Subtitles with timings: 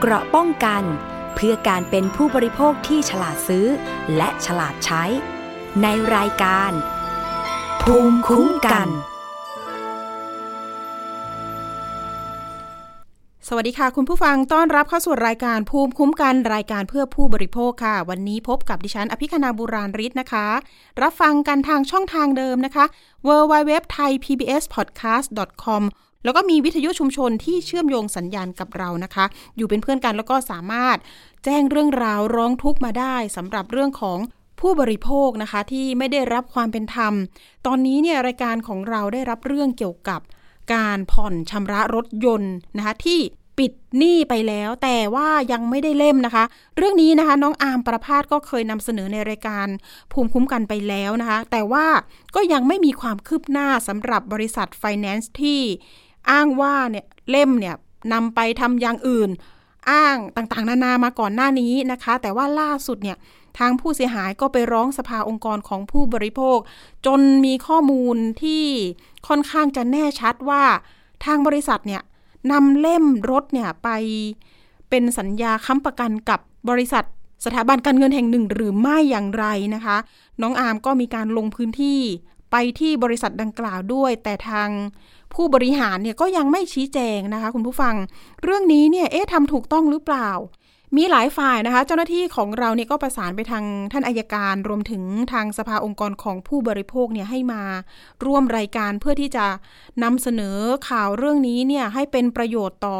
[0.00, 0.82] เกราะป้องกัน
[1.34, 3.66] เพื่อการเป็นผู้บริโภคที่ฉลาดซื้อ
[4.16, 5.04] และฉลาดใช้
[5.82, 6.72] ในรายการ
[7.82, 8.88] ภูมิคุ้มกัน
[13.48, 20.46] สวัสดีค่ะ คุณผู้ฟังต้อนรับเข้าสู่รายการภูมิคุ้มกันรายการเพื่อผู้บริโภคค่ะ วันนี้พบกับดิฉัน อภิคณาบุราริศนะคะ
[21.02, 22.84] รับฟังกันทางช่องทางเดิมนะคะ
[23.26, 25.14] w w w t h a i p b s p o d c a
[25.20, 25.28] s t
[25.64, 25.82] com
[26.24, 29.24] แล้วก็มีวิทยุชุมชนที่เชื่อมโยงสัญญาณกับเรานะคะ
[29.56, 30.96] อยู่เป็นเพื่อนกันแล้วก็สามารถ
[31.44, 34.18] แจ้งเรื่องราวร้องทุกข์มาได้สำหรับเรื่องของ
[34.60, 37.12] ผู้บริโภคนะคะที่ไม่ได้รับความเป็นธรรม
[37.66, 40.20] ตอนนี้เนี่ยรายการของเราได้รับเรื่องเกี่ยวกับ
[40.74, 43.20] การผ่อนชำระรถยนต์นะคะที่
[43.58, 46.44] ปิดหนี้ไปแล้วแต่ว่ายังไม่ได้เล่มนะคะ
[46.76, 49.66] เรื่องนี้นะคะน้องอาร์มประพาสก็เคยนำเสนอในรายการ
[50.12, 51.86] ภูมิคุ้มกันไปแล้วนะคะ แต่ว่า
[52.34, 55.60] ก็ยังไม่มีความคืบหน้าสำหรับบริษัทไฟแนนซ์ที่
[56.30, 57.74] อ้างว่าเนี่ยเล่มเนี่ย
[58.12, 59.30] นำไปทำอย่างอื่น
[59.90, 63.16] อ้างต่างๆ นานามาก่อนหน้านี้นะคะ แต่ว่าล่าสุดเนี่ย
[63.58, 66.58] ทางผู้เสียหายก็ไปร้องสภาองค์กรของผู้บริโภค
[67.06, 68.64] จนมีข้อมูลที่
[69.28, 70.62] ค่อนข้างจะแน่ชัดว่า
[71.24, 72.02] ทางบริษัทเนี่ย
[72.52, 73.88] นำเล่มรถเนี่ยไป
[74.90, 76.40] เป็นสัญญาค้ำประกันกับ
[76.70, 77.04] บริษัท
[77.44, 79.96] สถาบันการเงินแห่งหนึ่งหรือไม่อย่างไรนะคะ
[80.42, 82.00] น้องอาร์มก็มีการลงพื้นที่
[82.50, 84.68] ไปที่บริษัทดังกล่าวด้วย แต่ทาง
[85.36, 87.94] ผู้บริหารเนี่ยก็ยังไม่ชี้แจงนะคะ คุณผู้ฟัง
[88.42, 90.30] เรื่องนี้เนี่ยเอ๊ะทำถูกต้องหรือเปล่า
[90.96, 97.62] มีหลายฝ่ายนะคะ เจ้าหน้าที่ของเราเนี่ยก็ประสานไปทางท่านอายการ รวมถึงทางสภาองค์กรของผู้บริโภคเนี่ยให้มา
[98.24, 99.46] ร่วมรายการเพื่อที่จะ
[100.02, 100.56] นำเสนอ
[100.88, 102.98] ข่าวเรื่องนี้เนี่ยให้เป็นประโยชน์ต่อ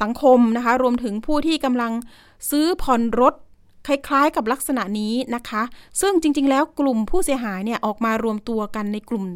[0.00, 1.92] สังคมนะคะ รวมถึงผู้ที่กำลัง
[2.50, 3.34] ซื้อผ่อนรถ
[3.86, 5.62] คล้ายๆกับลักษณะนี้นะคะ
[6.00, 9.26] ซึ่งจริงๆ แล้วกลุ่มผู้เสียหายเนี่ยออกมารวมตัวกันในกลุ่ม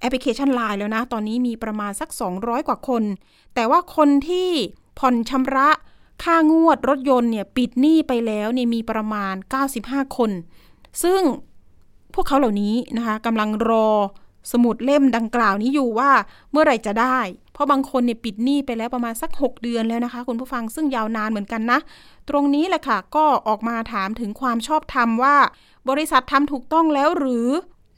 [0.00, 3.02] แอปพลิเคชัน Line แล้วนะ ตอนนี้มีประมาณสัก 200 กว่าคน
[3.54, 4.50] แต่ว่าคนที่
[4.98, 5.68] ผ่อนชำระ
[6.24, 9.34] ค่างวดรถยนต์เนี่ยปิดหนี้ไปแล้วเนี่ยมีประมาณ
[9.74, 10.30] 95 คน
[11.02, 11.20] ซึ่ง
[12.14, 13.88] พวกเขาเหล่านี้นะคะกำลังรอ
[14.52, 16.10] สมุดเล่มดังกล่าวนี้อยู่ว่า
[16.50, 17.18] เมื่อไหร่จะได้
[17.52, 21.78] เพราะบางคนเนี่ยปิดหนี้ไปแล้วประมาณสัก 6 เดือนแล้วนะคะ คุณผู้ฟังซึ่งยาวนานเหมือนกันนะ
[22.28, 25.36] ตรงนี้แหละค่ะ ก็ออกมาถามถึงความชอบธรรมว่า
[25.88, 27.48] บริษัททำถูกต้องแล้วหรือ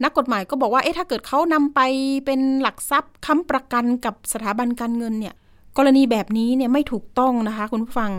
[0.03, 1.81] นักกฎหมายก็บอกว่าเอ๊ะถ้าเกิดเขานำไป
[2.27, 5.35] เป็นหลักทรัพย์ค้ำประกันกับสถาบันการเงินเนี่ย
[5.77, 8.13] กรณีแบบนี้เนี่ยไม่ถูกต้องนะคะ คุณผู้ฟัง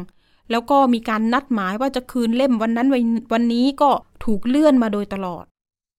[0.52, 2.88] แล้วก็มีการนัดหมายว่าจะคืนเล่มวันนั้น
[3.34, 3.90] วันนี้ก็
[4.26, 5.44] ถูกเลื่อนมาโดยตลอด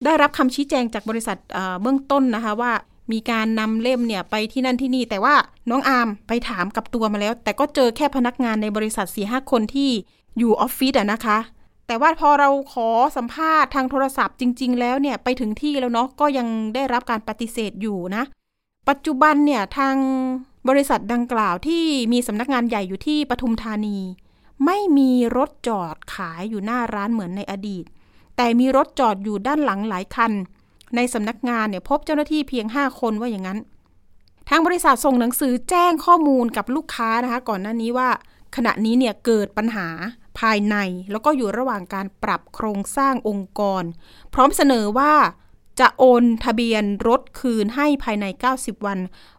[0.04, 1.36] ได้รับคำชี้แจงจากบริษัท
[1.82, 2.72] เบื้องต้นนะคะว่า
[3.12, 5.34] มีการนำเล่มเนี่ยไปที่นั่นที่นี่ แต่ว่า
[5.70, 9.90] น้องอาร์มไปถามกับตัวมาแล้ว แต่ก็เจอแค่พนักงานในบริษัทสี่ห้าคนที่
[10.38, 11.38] อยู่ออฟฟิศอะนะคะ
[11.86, 18.24] แต่ว่าพอเราขอสัมภาษณ์ทางโทรศัพท์จริง ๆ แล้วเนี่ยไปถึงที่แล้วเนาะก็ยังได้รับการปฏิเสธอยู่นะ
[18.88, 19.96] ปัจจุบันเนี่ยทาง
[20.68, 23.98] บริษัทดังกล่าวที่มีสำนักงานใหญ่อยู่ที่ปทุมธานี
[24.64, 27.84] ไม่มีรถจอดขายอยู่หน้าร้านเหมือนในอดีต
[28.36, 30.32] แต่มีรถจอดอยู่ด้านหลังหลายคัน
[30.96, 33.58] ในสำนักงานเนี่ยพบเจ้าหน้าที่เพียง 5 คนว่าอย่างนั้น
[34.48, 38.08] ทางบริษัทส่งหนังสือแจ้งข้อมูลกับลูกค้านะคะ ก่อนหน้านี้ว่า
[38.56, 39.88] ขณะนี้เนี่ยเกิดปัญหา
[40.38, 40.76] ภายใน
[41.10, 43.82] แล้วก็อยู่ระหว่างการปรับโครงสร้างองค์กร
[44.34, 45.14] พร้อมเสนอว่า
[45.80, 48.24] จะโอนทะเบียนรถคืนให้ภายใน
[48.56, 48.98] 90 วัน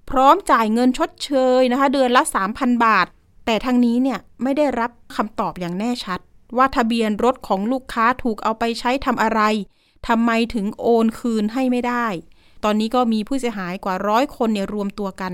[0.09, 2.23] พร้อมจ่ายเงินชดเชยนะคะ เดือนละ
[2.53, 3.07] 3,000 บาท
[3.45, 6.19] แต่ทางนี้เนี่ยไม่ได้รับคำตอบอย่างแน่ชัด
[6.57, 9.41] ว่าทะเบียนรถของลูกค้าถูกเอาไปใช้ทำอะไร
[10.07, 12.07] ทำไมถึงโอนคืนให้ไม่ได้
[12.63, 15.33] ตอนนี้ก็มีผู้เสียหายกว่าร้อยคนเนี่ยรวมตัวกัน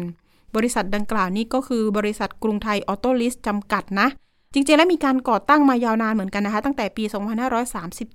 [0.56, 4.08] บริษัทดังกล่าวนี้ก็คือบริษัทกรุงไทยออโต้ลิสจำกัดนะ
[4.54, 7.04] จริงๆ แล้วมีการก่อตั้งมายาวนานเหมือนกันนะคะ ตั้งแต่ปี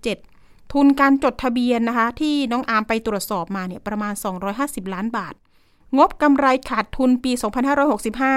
[0.00, 4.14] 2537 ทุนการจดทะเบียนนะคะ ที่น้องอาร์มไปตรวจสอบมาเนี่ยประมาณ
[4.54, 5.34] 250 ล้านบาท
[5.98, 7.32] งบกำไรขาดทุนปี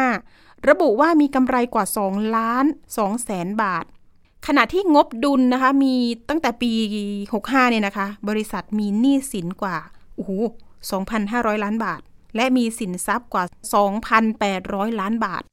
[0.02, 2.66] 2565 ระบุว่ามีกำไรกว่า 2 ล้าน
[2.96, 3.86] 2แสนบาท
[4.48, 5.96] ขณะที่งบดุลนะคะ มี
[6.30, 6.72] ตั้งแต่ปี
[7.22, 9.78] 65 เนี่ยนะคะ บริษัทมีหนี้สินกว่า
[10.16, 10.32] โอ้โห
[11.00, 12.02] 2,500 ล้านบาท
[12.36, 13.44] และมีสินทรัพย์กว่า
[14.22, 15.44] 2,800 ล้านบาท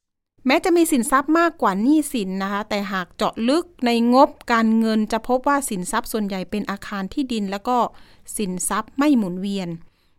[0.46, 7.76] แม้จะมีสินทรัพย์มากกว่าหนี้สินนะคะ แต่หากเจาะลึกในงบการเงินจะพบว่าสินทรัพย์ส่วนใหญ่เป็นอาคารที่ดิน แล้วก็
[8.36, 9.68] สินทรัพย์ไม่หมุนเวียน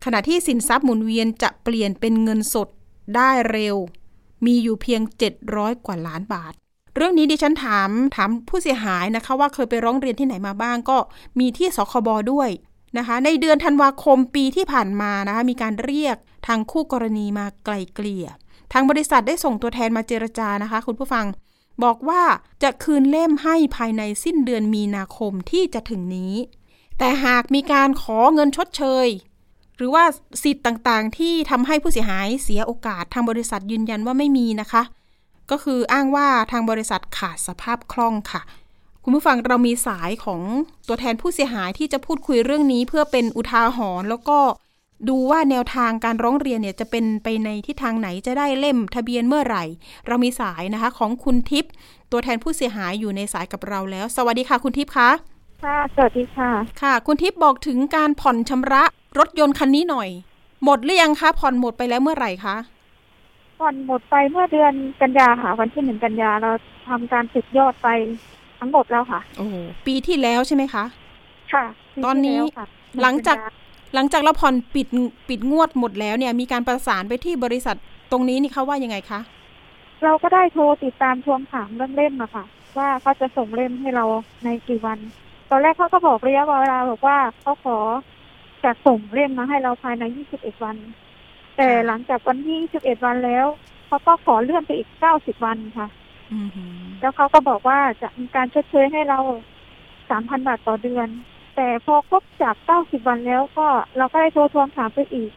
[0.06, 2.68] ขณะที่สินทรัพย์หมุนเวียนจะเปลี่ยนเป็นเงินสด
[3.15, 3.75] ได้เร็ว
[4.45, 5.01] มีอยู่เพียง
[5.44, 6.53] 700 กว่าล้านบาท
[6.95, 10.97] เรื่องนี้ดิฉันถามถามผู้เสียหายนะคะ ว่าเคยไปร้องเรียนที่ไหนมาบ้างก็
[11.39, 12.50] มีที่สคบด้วย
[12.97, 18.27] นะคะ ในเดือนธันวาคมปีที่ผ่านมานะคะมีการเรียกทางคู่กรณีมาไกลเกลี่ย
[18.73, 21.25] ทางบริษัทได้ส่งตัวแทนมาเจรจานะคะ คุณผู้ฟัง
[21.83, 22.23] บอกว่า
[22.63, 26.33] จะคืนเล่มให้ภายในสิ้นเดือนมีนาคมที่จะถึงนี้
[26.97, 29.07] แต่หากมีการขอเงินชดเชย
[29.77, 30.03] หรือว่า
[30.43, 34.83] สิทธิ์ต่างๆ ที่ทำให้ผู้เสียหายเสียโอกาสทางบริษัทยืนยันว่าไม่มีนะคะ
[35.51, 38.41] ก็คืออ้างว่าทางบริษัทขาดสภาพคล่องค่ะ
[39.03, 40.41] คุณผู้ฟังเรามีสายของ
[40.87, 44.39] ตัวแทนผู้เสียหายที่จะพูดคุยเรื่องนี้เพื่อเป็นอุทาหรณ์แล้วก็
[45.09, 49.63] ดูว่าแนวทางการร้องเรียนเนี่ยจะเป็นไปในทิศทางไหนจะได้เล่มทะเบียนเมื่อไหร่
[50.07, 51.71] เรามีสายนะคะของคุณทิพย์
[52.11, 55.09] ตัวแทนผู้เสียหายอยู่ในสายกับเราแล้ว สวัสดีค่ะคุณทิพย์คะ
[55.63, 56.49] ค่ะ สวัสดีค่ะ
[56.81, 58.83] ค่ะ คุณทิพย์บอกถึงการผ่อนชำระ
[59.19, 60.09] รถยนต์คันนี้หน่อย
[60.63, 62.55] หมดหรือยังคะผ่อนหมดไปแล้วเมื่อไหร่คะ
[63.59, 66.51] ผ่อนหมดไปเมื่อเดือนกันยาค่ะ วันที่หนึ่งกันยาเรา
[66.88, 67.88] ทำการสุดยอดไป
[68.59, 69.55] ทั้งหมดแล้วค่ะ โอ้โห
[69.88, 70.83] ปีที่แล้วใช่ไหมคะ
[71.53, 71.65] ค่ะ
[71.95, 72.67] ปีตอนนี้ที่แล้วค่ะ
[73.01, 73.66] หลังจากเดือนนย
[73.97, 74.88] หลังจากเราผ่อนปิด
[75.29, 77.75] ปิดงวดหมดแล้วเนี่ย มีการประสานไปที่บริษัท
[78.11, 79.19] ตรงนี้นี่เขาว่ายังไงคะ
[80.03, 82.45] เราก็ได้โทรติดตามทวงถามเรื่องเล่มอะค่ะ
[82.77, 84.05] ว่าเขาจะส่งเล่มให้เรา
[84.44, 84.99] ในกี่วัน
[85.49, 87.77] ตอนแรกเขาก็บอกระยะเวลาบอกว่าเขาขอ
[88.63, 90.03] จะส่งเล่มมาให้เราภายใน
[90.33, 90.75] 21 วัน
[91.57, 93.45] แต่หลังจากวันที่ 21 วันแล้ว
[93.88, 95.88] เขาก็ขอเลื่อนไปอีก 90 วันค่ะ
[96.33, 99.19] อือหือแล้วเขาก็บอกว่าจะมีการชดเชยให้เรา
[100.09, 101.07] สามพันบาทต่อเดือน
[101.57, 103.68] แต่พอครบจากเก้าสิบวันแล้วก็
[103.98, 105.31] เราก็ได้โทรทวงถามไปอีก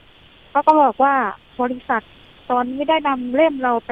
[0.51, 1.15] เขาก็บอกว่า
[1.61, 2.03] บริษัท
[2.51, 3.91] ตอนนี้ได้นำเล่มเราไป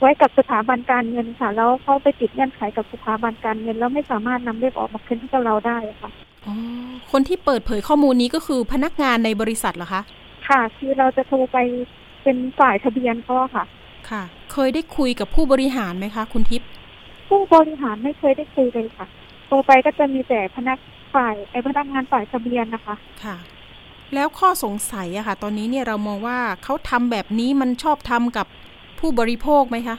[0.00, 6.10] ไว้กับสถาบันการเงินค่ะ แล้วเขาไปติดเงื่อนไขกับสถาบันการเงิน แล้วไม่สามารถนำเล่มออกมาคืนให้กับเราได้ค่ะ
[6.46, 6.54] อ๋อ
[7.12, 10.02] คนที่เปิดเผยข้อมูลนี้ก็คือพนักงานในบริษัทเหรอคะ
[10.48, 11.58] ค่ะ คือเราจะโทรไป
[12.22, 13.64] เป็นฝ่ายทะเบียนเขาอะค่ะ
[14.10, 14.22] ค่ะ
[14.52, 16.68] เคยได้คุยกับผู้บริหารไหมคะ คุณทิพย์
[17.28, 19.06] ผู้บริหารไม่เคยได้คุยเลยค่ะ
[19.46, 20.78] โทรไปก็จะมีแต่พนัก
[21.14, 22.94] ฝ่ายไอ้พนักงานฝ่ายทะเบียนนะคะ
[23.24, 23.36] ค่ะ
[24.14, 28.46] แล้วข้อสงสัยอะค่ะ ตอนนี้เนี่ยเรามองว่าเขาทำแบบนี้มันชอบธรรมกับ
[28.98, 29.96] ผู้บริโภคไหมคะ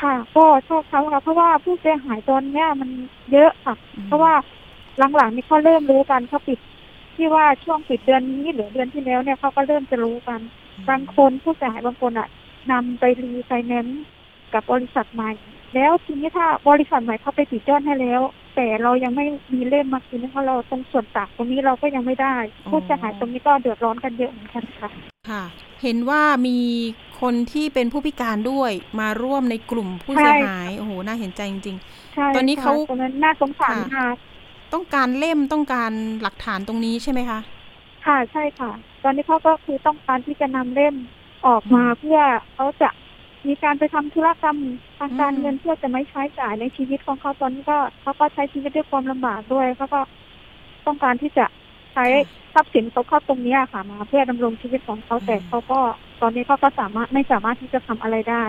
[0.00, 2.90] ค่ะ ก็ชอบเขาค่ะเพราะว่าผู้เสียหายตอนเนี้ยมัน
[3.32, 4.34] เยอะค่ะอืมเพราะว่า
[5.16, 6.58] หลังๆนี่เขาเริ่มรู้กันเขาปิด
[7.16, 10.40] ที่ว่าช่วงปิดเดือนนี้หรือเดือนที่แล้วเนี่ยเขาก็เริ่มจะรู้กัน
[10.88, 12.28] บางคนผู้เสียหายบางคนอะ
[12.72, 14.02] นำไปรีไฟแนนซ์
[14.54, 15.30] กับบริษัทใหม่
[15.74, 18.20] แล้วทีนี้ถ้าบริษัทใหม่เขาไปติดยอดให้แล้ว
[18.60, 22.36] แต่เรายังไม่มีเล่มมาคืนให้เขาเราตรงส่วนต่างตรงนี้เราก็ยังไม่ได้
[22.70, 24.90] ผู้เสียหายตรงนี้ก็เดือดร้อนกันเยอะเหมือนกันค่ะ
[25.30, 25.42] ค่ะ
[25.82, 26.58] เห็นว่ามี
[27.20, 31.76] คนที่เป็นผู้พิการด้วยมาร่วมในกลุ่มผู้เสียหายโอ้โหน่าเห็นใจจริง
[32.14, 37.40] ใช่ตอนนี้ค่ะเขาตรงนั้นน่าสงสารค่ะมากๆต้องการเล่มต้องการหลักฐานตรงนี้ใช่ไหมคะ
[38.06, 38.70] ค่ะใช่ค่ะ
[39.04, 40.94] ตอนนี้เขาก็คือต้องการที่จะนำเล่ม
[41.46, 42.20] ออกมาเพื่อ
[42.54, 42.88] เขาจะ
[43.46, 44.56] มีการไปทำธุรกรรม
[44.98, 50.00] ทางการอืมเงินเพื่อจะไม่ใช้จ่ายในชีวิตของเขาตอนนี้ก็เขาก็ใช้ชีวิตด้วยความลำบากด้วยเขาก็
[50.86, 51.44] ต้องการที่จะ
[51.94, 52.04] ใช้
[52.54, 55.78] ทรัพย์สินเขาเข้าตรงเนี้ยค่ะมา เพื่อดำรงชีวิตของเขาแต่เขาก็
[56.20, 58.44] ตอนนี้เขาก็สามารถไม่สามารถที่จะทำอะไรได้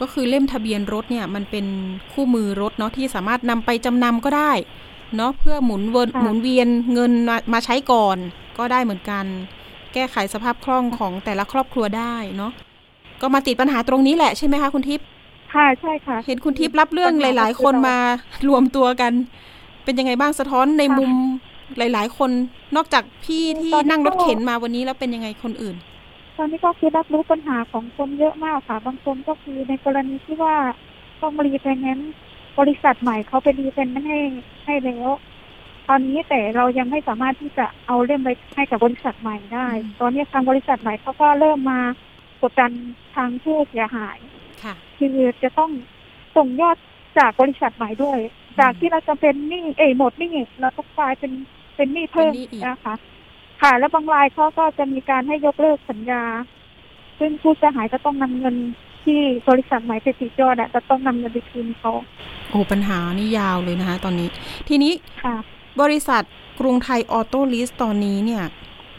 [0.00, 1.66] ก็คือเล่มทะเบียนรถเนี่ย มันเป็น
[2.12, 4.52] คู่มือรถเนาะที่สามารถนำไปจำนำก็ได้
[5.16, 8.16] เนาะเพื่อหมุนเวนค่ะหมุนเวียนเงินมามาใช้ก่อน
[8.58, 9.24] ก็ได้เหมือนกัน
[9.94, 12.52] แก้ไขสภาพคล่องของแต่ละครอบครัวได้เนาะ
[13.22, 15.06] ก็มาติดปัญหาตรงนี้แหละใช่ไหมคะคุณทิพย์
[15.54, 17.96] ค่ะใช่ค่ะ เห็นคุณทิพย์รับเรื่องหลาย ๆ คนมา
[18.48, 19.12] รวมตัวกัน
[19.84, 21.10] เป็นยังไงบ้างสะท้อนในมุม
[21.78, 22.30] หลาย ๆ คน
[22.76, 25.76] นอกจากพี่ที่นั่งรถเข็นมาวันนี้แล้วเป็นยังไงคนอื่น
[26.36, 30.54] ตอนนี้ก็คือรับรู้ปัญหาของคนเยอะมากค่ะ บางคนก็คือในกรณีที่ว่า
[31.22, 32.14] ต้องรีไฟแนนซ์
[32.58, 34.18] บริษัทใหม่เขาไปรีไฟแนนซ์ให้
[34.64, 35.08] ให้แล้ว
[35.88, 41.80] ตอนนี้แต่เรายังไม่สามารถที่จะเอาเล่มไปให้กับบริษัทใหม่ได้อืมตอนนี้ทางบริษัทใหม่เขาก็เริ่มมา
[42.42, 42.72] กดดัน
[43.14, 44.18] ทางผู้เสียหาย
[44.64, 45.70] ค่ะ คือจะต้อง
[46.36, 46.76] ส่งยอด
[47.18, 48.18] จากบริษัทใหม่ด้วย
[48.60, 51.32] จากที่เราจะเป็นหนี้เอยหมดหนี้เราก็กลายเป็น
[51.76, 52.94] เป็นหนี้เพิ่มเป็นหนี้อีก นะคะ
[53.62, 56.22] ค่ะ แล้วบางรายเขาก็จะมีการให้ยกเลิกสัญญา
[57.18, 58.56] ซึ่งผู้เสียหายก็ต้องนำเงิน
[59.04, 61.92] ที่บริษัทใหม่ไปติดยอดอะจะต้องนำเงินไปคืนเขา
[62.50, 64.28] โอ้ปัญหานี่ยาวเลยนะคะ ตอนนี้
[64.68, 64.92] ทีนี้
[65.24, 65.36] ค่ะ
[65.80, 66.22] บริษัท
[66.60, 68.42] กรุงไทยออโต้ลีสตอนนี้เนี่ย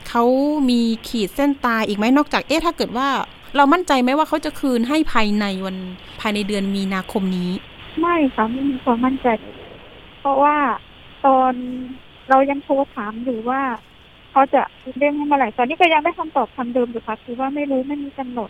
[0.10, 0.24] เขา
[0.70, 3.08] มีขีดเส้นตายอีกไหมนอกจากเอ๊ะถ้าเกิดว่า
[3.56, 5.78] เรามั่นใจไหมว่าเขาจะคืนให้ภายในวัน
[6.22, 7.52] ภายในเดือนมีนาคมนี้
[8.02, 9.28] ไม่ค่ะไม่มีความมั่นใจ
[10.20, 10.56] เพราะว่า
[11.26, 11.54] ตอน
[12.30, 13.62] เรายังโทรถามอยู่ว่า
[14.32, 14.62] เขาจะ
[14.98, 18.50] เรื่องให้เมื่อไหร่ตอนนี้ก็ยังได้คำตอบคำเดิมอยู่ค่ะคือว่าไม่รู้ไม่มีกำหนด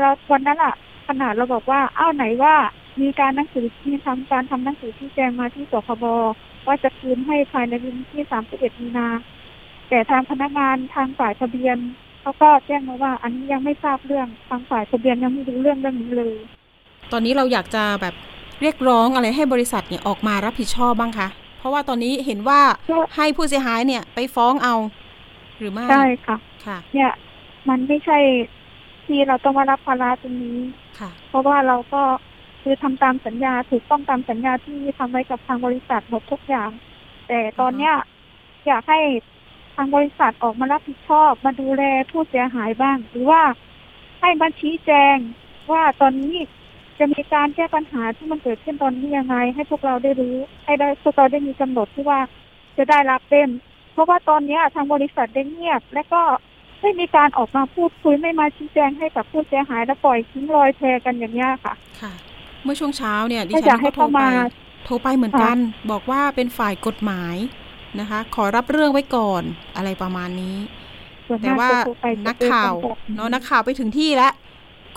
[0.00, 0.74] แล้ววันนั้นอะ
[1.08, 2.54] ขนาดเราบอกว่าอ้าวไหนว่า
[3.00, 6.04] มีการหนังสือมีทำการทำหนังสือที่แจ้งมาที่สคบ
[6.66, 9.08] ว่าจะคืนให้ภายในวันที่ 31 มีนา
[9.88, 11.76] แต่ทางพนักงานทางฝ่ายทะเบียน
[12.20, 16.34] เขาก็แจ้งมาว่า อันนี้ยังไม่ทราบเรื่องทางฝ่ายทะเบียนยังไม่รู้เรื่องเรื่องนี้เลย
[17.12, 18.14] ตอนนี้เราอยากจะแบบ
[18.62, 22.60] เรียกร้องอะไรให้บริษัทเนี่ยออกมารับผิดชอบบ้างคะเพราะว่าตอนนี้เห็นว่า
[22.90, 24.74] ก็ให้ผู้เสียหายเนี่ยไปฟ้องเอา
[25.58, 26.36] หรือไม่ใช่ค่ะ
[26.66, 27.10] ค่ะ เนี่ย
[27.68, 28.18] มันไม่ใช่
[29.06, 30.58] ที่เราต้องมารับภาระตรงนี้
[30.98, 32.02] ค่ะ เพราะว่าเราก็
[32.62, 36.70] คือทำตามสัญญาถูกต้องตามสัญญาที่ทำไว้กับทางบริษัทหมดทุกอย่าง
[37.28, 37.94] แต่ตอนเนี้ย
[38.66, 39.00] อยากให้
[39.74, 43.42] ทางบริษัทออกมารับผิดชอบ มาดูแลผู้เสียหายบ้าง หรือว่า
[44.20, 45.16] ให้มาชี้แจง
[45.72, 46.36] ว่าตอนนี้
[46.98, 52.20] จะมีการแก้ปัญหาที่มันเกิดขึ้นตอนนี้ยังไง ให้พวกเราได้รู้ ให้ได้พวกเราได้มีกำหนดที่ว่า
[52.76, 53.50] จะได้รับเต็ม
[53.92, 56.22] เพราะว่าตอนเนี้ยทางบริษัทได้เงียบ และก็
[56.82, 62.12] ไม่มีการออกมาพูดคุยไม่มาชี้แจงให้กับผู้เสียหายและปล่อยทิ้งรอยแพกันอย่างนี้ยค่ะ ค่ะ
[62.62, 64.28] เมื่อช่วงเช้าเนี่ยดิไม่อฉัยานกให้ก็โทรเข้าไปมา
[64.84, 65.56] โทรไปเหมือนกัน
[65.90, 67.36] บอกว่าเป็นฝ่ายกฎหมาย
[68.00, 69.42] นะคะ ขอรับเรื่องไว้ก่อน
[69.76, 70.56] อะไรประมาณนี้
[71.28, 74.32] ส่วนแต่มากว่าจะโทรไปนักข่าวจะป็เนาะนักข่าวไปถึงที่แล้ว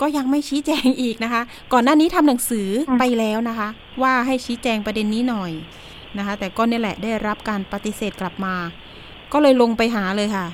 [0.00, 3.68] ก็ยังไม่ชี้แจงอีกนะคะ ก่อนหน้านี้ทำหนังสือไปแล้วนะคะ
[4.02, 5.52] ว่าให้ชี้แจงประเด็นนี้หน่อย
[6.18, 8.54] นะคะ แต่ก็เนี่ยแหละได้รับการปฏิเสธกลับมา
[9.32, 10.46] ก็เลยลงไปหาเลยค่ะ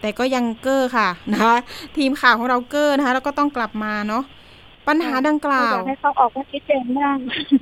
[0.00, 1.56] แต่ก็ยังเก้อค่ะนะคะ
[1.96, 4.24] ทีมข่าวของเราเก้อนะคะ แล้วก็ต้องกลับมาเนาะ
[4.88, 7.16] ปัญหาดังกล่าวอยากให้เขาออกมาชี้แจงบ้าง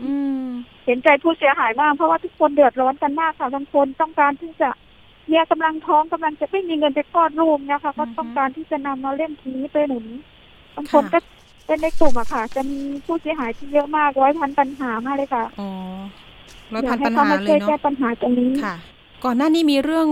[0.07, 0.45] อืม
[0.87, 4.69] เห็นใจผู้เสียหายบ้างเพราะว่าทุกคนเดือดร้อนกันมากค่ะบางคนต้องการที่จะ
[5.27, 10.05] เมียกำลังท้องกำลังจะไม่มีเงินไปคลอดลูกนะคะก็ต้องการที่จะนำมาเล่มทีนี้ไปหนุน
[10.77, 11.19] บางคนก็
[11.67, 15.69] เป็นในกลุ่มอะค่ะ จะมีผู้เสียหายที่เยอะมากร้อยพันปัญหามากเลยค่ะอ๋อ
[16.73, 18.75] ร้อยอยาพักนให้ปัญเขาหามาเลช่วยยเนาะแก้ปัญหาตรงนี้ค่ะ
[19.25, 20.09] ก่อนหน้านี้มีเรื่อง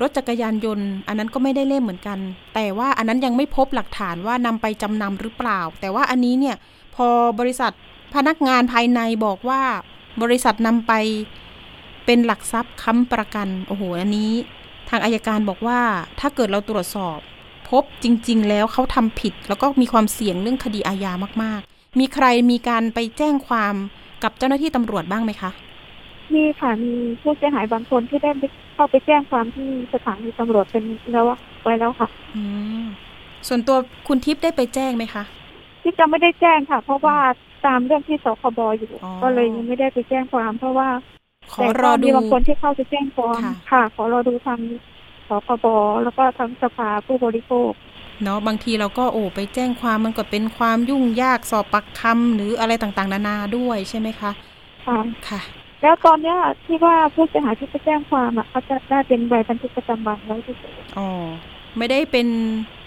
[0.00, 2.18] รถจักรยานยนต์ อันนั้นก็ไม่ได้เล่มเหมือนกัน
[2.54, 6.56] แต่ว่าอันนั้นยังไม่พบหลักฐานว่านำไปจำนำหรือเปล่า แต่ว่าอันนี้เนี่ย
[6.96, 7.08] พอ
[7.40, 7.72] บริษัท
[8.14, 9.62] พนักงานภายในบอกว่า
[10.22, 10.92] บริษัทนำไป
[12.06, 14.32] เป็นหลักทรัพย์ค้ำประกันโอ้โหอันนี้
[14.90, 15.80] ทางอายการบอกว่า
[16.20, 17.18] ถ้าเกิดเราตรวจสอบ
[17.70, 21.12] พบจริง ๆ แล้วเขาทำผิด แล้วก็มีความเสี่ยงเรื่องคดีอาญา
[21.42, 23.74] มาก ๆ มีใครมีการไปแจ้งความ
[24.22, 25.50] กับเจ้าหน้าที่ตำรวจบ้างไหมคะ
[26.34, 26.92] มีค่ะมี
[27.22, 28.30] ผู้เสียหายบางคนที่ได้
[28.74, 32.42] เข้าไปแจ้งความที่สถานีตำรวจเป็นแล้วอะไว้แล้วค่ะอื
[32.82, 32.84] ม
[33.48, 33.76] ส่วนตัว
[34.08, 35.24] คุณทิพย์ได้ไปแจ้งไหมคะ
[35.82, 37.16] ที่จะไม่ได้แจ้งค่ะ เพราะว่า
[37.66, 40.88] ตามเรื่องที่สคบอยู่อ๋อก็เลยยังไม่ได้ไปแจ้งความ เพราะว่า
[41.52, 44.60] ขอรอดูแต่ก็มีบางคนที่เข้าไปแจ้งความค่ะค่ะ ขอรอดูทาง
[45.28, 45.66] สคบ
[46.04, 47.72] แล้วก็ทางสภาผู้บริโภค
[48.22, 54.30] เนาะบางทีเราก็โอ้ไปแจ้งความมันก็เป็นความยุ่งยากสอบปักคำหรืออะไรต่างๆ นานาด้วยใช่ไหมคะ
[54.86, 55.40] ค่ะค่ะ
[55.82, 60.54] แล้วตอนเนี้ยที่ว่าผู้เสียหายที่ไปแจ้งความอะเขาจะได้เป็นใบบันทึกประจำวันแล้วที่
[60.98, 61.08] อ๋อ
[61.78, 62.28] ไม่ได้เป็น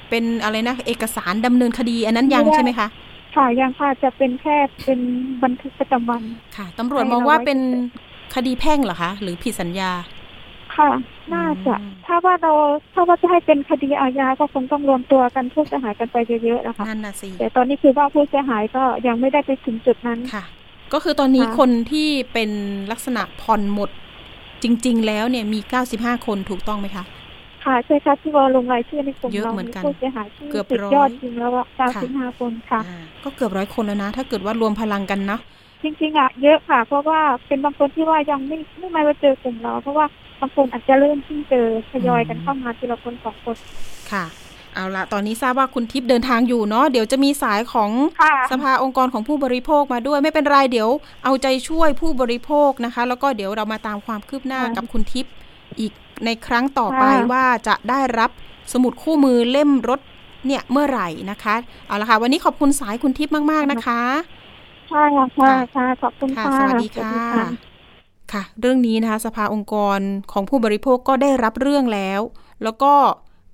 [0.10, 2.88] เป็นอะไรนะเอกสารดำเนินคดี อันนั้นยังใช่ไหมคะ
[3.36, 5.00] ค่ะยังค่ะจะเป็นแค่เป็น
[5.44, 6.22] บันทึกประจำวัน
[6.58, 7.60] ค่ะตำรวจให้มองว่าเราไว้เป็น
[8.36, 9.92] คดีแพ่งเหรอคะ หรือผิดสัญญา
[10.76, 10.90] ค่ะ
[11.34, 12.54] น่าจะอืมถ้าว่าเรา
[12.94, 20.44] ถ้าว่าจะให้เป็นคดีอาญาก็คงต้องรวมตัวกันผู้เสียหายกันไปเยอะๆนะคะนั่นน่ะสิแต่ตอนนี้คือว่าผู้เสียหายก็ยังไม่ได้ไปถึงจุดนั้นค่ะ
[20.94, 22.50] ก็คือตอนนี้ค่ะคนที่เป็น
[22.92, 23.90] ลักษณะผ่อนหมด
[24.64, 25.60] จริง ๆ แล้วเนี่ยมี
[25.94, 27.04] 95 คนถูกต้องไหมคะ
[27.66, 35.42] ค่ะ ใช่ค่ะที่ว่าลงรายชื่อในกลุ่มเยอะเราเหมือนกันผู้เสียหายที่เกือบติดร้อยยอดจริงแล้วว่าสามสิบห้าคนค่ะอ่าก็เกือบร้อยคนแล้วนะ ถ้าเกิดว่ารวมพลังกันเนาะ
[35.84, 40.06] จริงๆอะเยอะค่ะ เพราะว่าเป็นบางคนที่ว่ายังไม่ไม่มาเจอกลุ่มเรา เพราะว่า
[40.40, 43.58] บางคนอาจจะเริ่มเพิ่งเจอทยอยกันเข้ามาทีละคนสองคน
[44.12, 44.26] ค่ะ
[44.76, 50.90] เอาละตอนนี้ทราบว่าคุณทิพย์เดินทางอยู่เนาะเดี๋ยวจะมีสายของค่ะสภาองค์กรของผู้บริโภคมาด้วยไม่เป็นไรเดี๋ยว
[51.24, 55.32] เอาใจช่วยผู้บริโภคนะคะ แล้วก็เดี๋ยวเรามาตามความคืบหน้าค่ะกับคุณทิพย์
[55.80, 55.92] อีก
[56.26, 58.30] ในครั้งต่อไปค่ะว่าจะได้รับ
[58.74, 60.00] สมุดคู่มือเล่มรถ
[60.48, 61.56] เนี่ยเมื่อไหร่นะคะ
[61.88, 64.02] เอาละค่ะวันนี้ขอบคุณสายคุณทิพย์มากๆนะคะ
[64.90, 67.16] ใช่ค่ะค่ะค่ะขอบคุณค่ะค่ะสวัสดีค่ะ
[68.34, 70.00] ค่ะ เรื่องนี้นะคะ สภาองค์กร
[70.32, 72.22] ของผู้บริโภคก็ได้รับเรื่องแล้ว
[72.64, 72.94] แล้วก็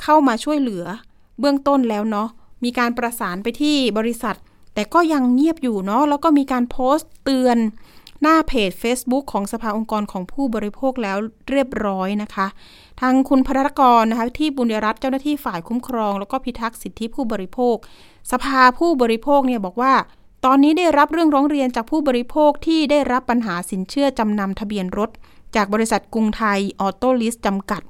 [0.04, 0.86] เข้ามาช่วยเหลือ
[1.40, 2.28] เบื้องต้นแล้วเนาะ
[2.64, 4.36] มีการประสานไปที่บริษัท
[4.74, 7.58] แต่ก็ยังเงียบอยู่เนาะแล้วก็มีการโพสต์เตือน
[8.22, 11.18] หน้าเพจ Facebook ของสภาองค์กรของผู้บริโภคแล้ว
[11.50, 12.48] เรียบร้อยนะคะ
[13.02, 17.76] ทางคุณพรกรนะคะที่บุญยรัตน์เจ้าหน้าที่ฝ่ายคุ้มครอง แล้วก็พิทักษ์สิทธิผู้บริโภค
[18.32, 19.94] สภาผู้บริโภคเนี่ยบอกว่า
[20.46, 25.10] ตอนนี้ได้รับเรื่องร้องเรียนจากผู้บริโภคที่ได้รับปัญหาสินเชื่อจำนำทะเบียนรถ
[25.56, 27.82] จากบริษัทกรุงไทยออโต้ลิสจำกัด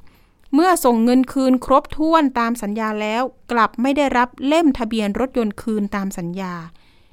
[0.53, 6.53] เมื่อส่งเงินคืนครบถ้วนตามสัญญาแล้ว กลับไม่ได้รับเล่มทะเบียนรถยนต์คืนตามสัญญา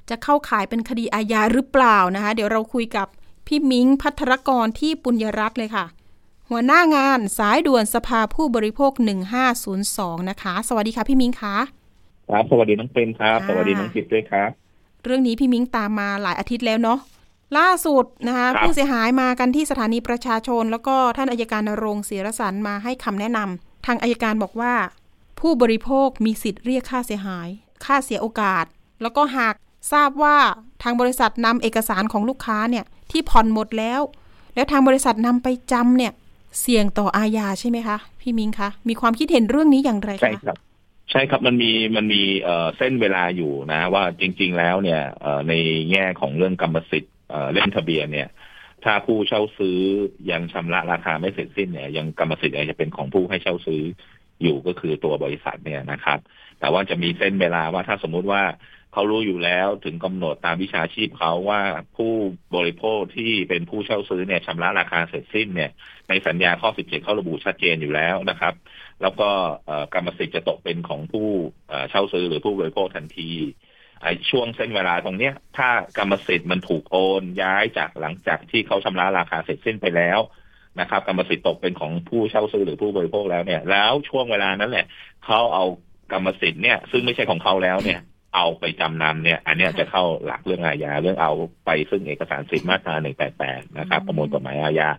[0.09, 3.07] จะเข้าข่ายเป็นคดีอาญาหรือเปล่านะคะ เดี๋ยวเราคุยกับ
[3.47, 5.85] พี่มิ้งพัทรกรที่ปุญญรัตน์เลยค่ะ
[6.49, 8.91] หัวหน้างานสายด่วนสภาผู้บริโภค
[9.61, 11.55] 1502 นะคะ สวัสดีค่ะพี่มิ้งคะ
[12.29, 14.49] ครับสวัสดีน้องเปรมครับค่ะสวัสดีน้องจิตด้วยครับ
[15.03, 16.99] เรื่องนี้พี่มิ้งตามมาหลายอาทิตย์แล้วเนาะ
[17.57, 24.73] ล่าสุดนะคะครับผู้เสียหายมากันที่สถานีประชาชน แล้วก็ท่านอายการนรงค์ศิรสันมาให้คำแนะนำทางอายการบอกว่า
[25.39, 27.47] ผู้บริโภคมีสิทธิ์เรียกค่าเสียหาย
[27.85, 28.65] ค่าเสียโอกาส
[29.01, 29.55] แล้วก็หาก
[29.93, 30.37] ทราบว่า
[30.83, 34.01] ทางบริษัทนำเอกสารของลูกค้าเนี่ยที่ผ่อนหมดแล้ว
[34.55, 36.13] แล้วทางบริษัทนำไปจำเนี่ย
[36.61, 40.57] เสี่ยงต่ออาญาใช่ไหมคะพี่มิ้งคะมีความคิดเห็นเรื่องนี้อย่างไรใช่คะครับ
[41.11, 45.53] ใช่ครับมันมีมันมีเอ่อเส้นเวลาอยู่นะว่าจริง ๆ แล้วเนี่ยเอ่อใน
[45.91, 47.13] แง่ของเรื่องกรรมสิทธิ์
[47.51, 48.29] เล่มทะเบียนเนี่ย
[48.83, 49.79] ถ้าผู้เช่าซื้อ
[50.31, 53.83] ยังชำระราคาไม่เสร็จสิ้นเนี่ย ยังกรรมสิทธิ์ยังจะเป็นของผู้ให้เช่าซื้อ
[54.41, 56.19] อยู่ก็คือตัวบริษัทเนี่ยนะครับ
[56.59, 58.43] แต่ว่าจะมีเส้นเวลาว่าถ้าสมมุติว่า
[58.93, 61.61] เขารู้อยู่แล้วถึงกำหนดตามวิชาชีพเขาว่า
[61.97, 62.13] ผู้
[62.55, 65.71] บริโภคที่เป็นผู้เช่าซื้อเนี่ยชำระราคาเสร็จสิ้นเนี่ย
[66.09, 68.53] ในสัญญาข้อ 17 เขาระบุชัดเจนอยู่แล้วนะครับ
[69.01, 69.29] แล้วก็
[69.93, 71.29] กรรมสิทธิ์จะตกเป็นของผู้
[71.89, 73.31] เช่าซื้อหรือผู้บริโภคทันที
[74.03, 80.19] ไอ้ช่วงเส้นเวลาตรงเนี้ย ถ้ากรรมสิทธิ์มันถูกโอนย้ายจากหลังจากที่เขาชำระราคาเสร็จสิ้นไปแล้ว
[80.79, 84.85] นะครับ กรรมสิทธิ์ตกเป็นของผู้เช่าซื้อหรือผู้บริโภคแล้วเนี่ย แล้วช่วงเวลานั้นแหละ
[85.25, 85.65] เขาเอา
[86.11, 87.99] กรรมสิทธิ์เนี่ย ซึ่งไม่ใช่ของเขาแล้วเนี่ย
[88.35, 91.31] เอาไปจำนำเนี่ย อันนี้จะเข้าหลักเรื่องอาญาเรื่องเอา
[91.65, 94.89] ไปซึ่งเอกสารสิทธิ์มาตราหนึ่งแปดแปดนะครับ ประมวลกฎหมายอาญา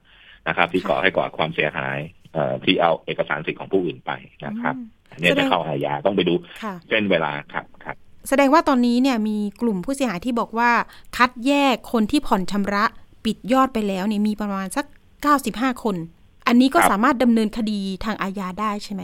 [0.49, 1.99] นะครับ ที่ก่อให้ก่อความเสียหาย
[2.33, 4.13] เอ่อที่เอาเอกสารสิทธิ์ของผู้อื่นไป
[4.47, 4.75] นะครับ
[5.11, 6.35] อันนี้จะเข้าอาญาต้องไปดู
[6.89, 7.97] เส้นเวลาครับครับ
[8.29, 10.71] แสดงว่าตอนนี้เนี่ยมีกลุ่มผู้เสียหายที่บอกว่า
[11.17, 12.85] คัดแยกคนที่ผ่อนชำระ
[13.25, 14.85] ปิดยอดไปแล้วเนี่ยมีประมาณสัก
[15.23, 15.97] เก้าสิบห้าคน
[16.47, 19.03] อันนี้ก็สามารถดำเนินคดีทางอาญาได้ใช่ไหม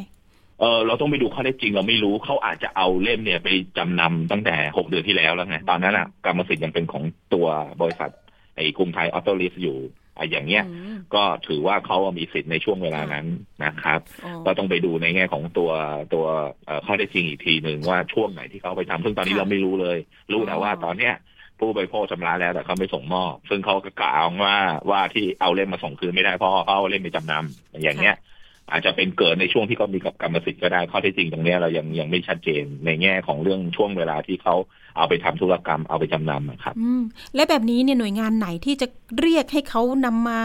[0.61, 3.49] เออเราต้องไปดูข้อได้จริงเราไม่รู้เขาอาจจะเอาเล่มเนี่ยไป
[3.79, 7.47] จำนำตั้งแต่หกเดือนที่แล้วแล้วไงตอนนั้นอะกรรมสิทธิ์ยังเป็นของตัว
[7.81, 8.11] บริษัท
[8.57, 10.65] ไอ้กรุงไทยออโต้ลิสอยู่ไอ้อย่างเงี้ย
[11.15, 13.27] ก็ถือว่าเขามีสิทธิ์ในช่วงเวลานั้น
[13.65, 14.01] นะครับ
[14.47, 15.71] ก็ต้องไปดูในแง่ของตัว
[16.15, 16.27] ตัว
[16.87, 19.99] ข้อได้จริงอีกทีหนึ่งว่าช่วงไหนที่เขาไปทำซึ่งตอนนี้เราไม่รู้เลย
[20.33, 21.15] รู้แต่ว่าตอนเนี้ย
[21.59, 24.57] ผู้บริโภคชำระแล้วแต่เขาไม่ส่งมอบ ซึ่งเขาก็กล่าวว่า
[24.91, 28.17] ว่าที่เอาเล่มมาส่งคืนไม่ได้เพราะเขาเอาเล่มไปจำนำอย่างเงี้ย
[28.73, 34.55] อาจจะเป็นเกิดในช่วงที่เขามีกับกรรมสิทธิ์ก็ได้ข้อเท็จจริงตรงนี้เรายังยังไม่ชัดเจนในแง่ของเรื่องช่วงเวลาที่เขา
[34.97, 36.75] เอาไปทำธุรกรรมเอาไปจำนำครับ
[37.35, 38.87] และแบบนี้เนี่ยหน่วยงานไหนที่จะ
[39.21, 40.41] เรียกให้เขานำมา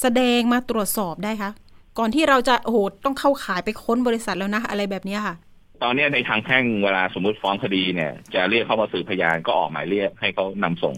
[0.00, 1.50] แสดงมาตรวจสอบได้คะ
[1.98, 5.34] ก่อนที่เราจะโอ้โหต้องเข้าขายไปค้นบริษัทแล้วนะ อะไรแบบนี้ค่ะ
[5.82, 10.94] ตอนนี้ในทางแพ่งเวลาสมมุติฟ้องคดีเนี่ย จะเรียกเขามาสืบพยานก็ออกหมายเรียกให้เขานำส่ง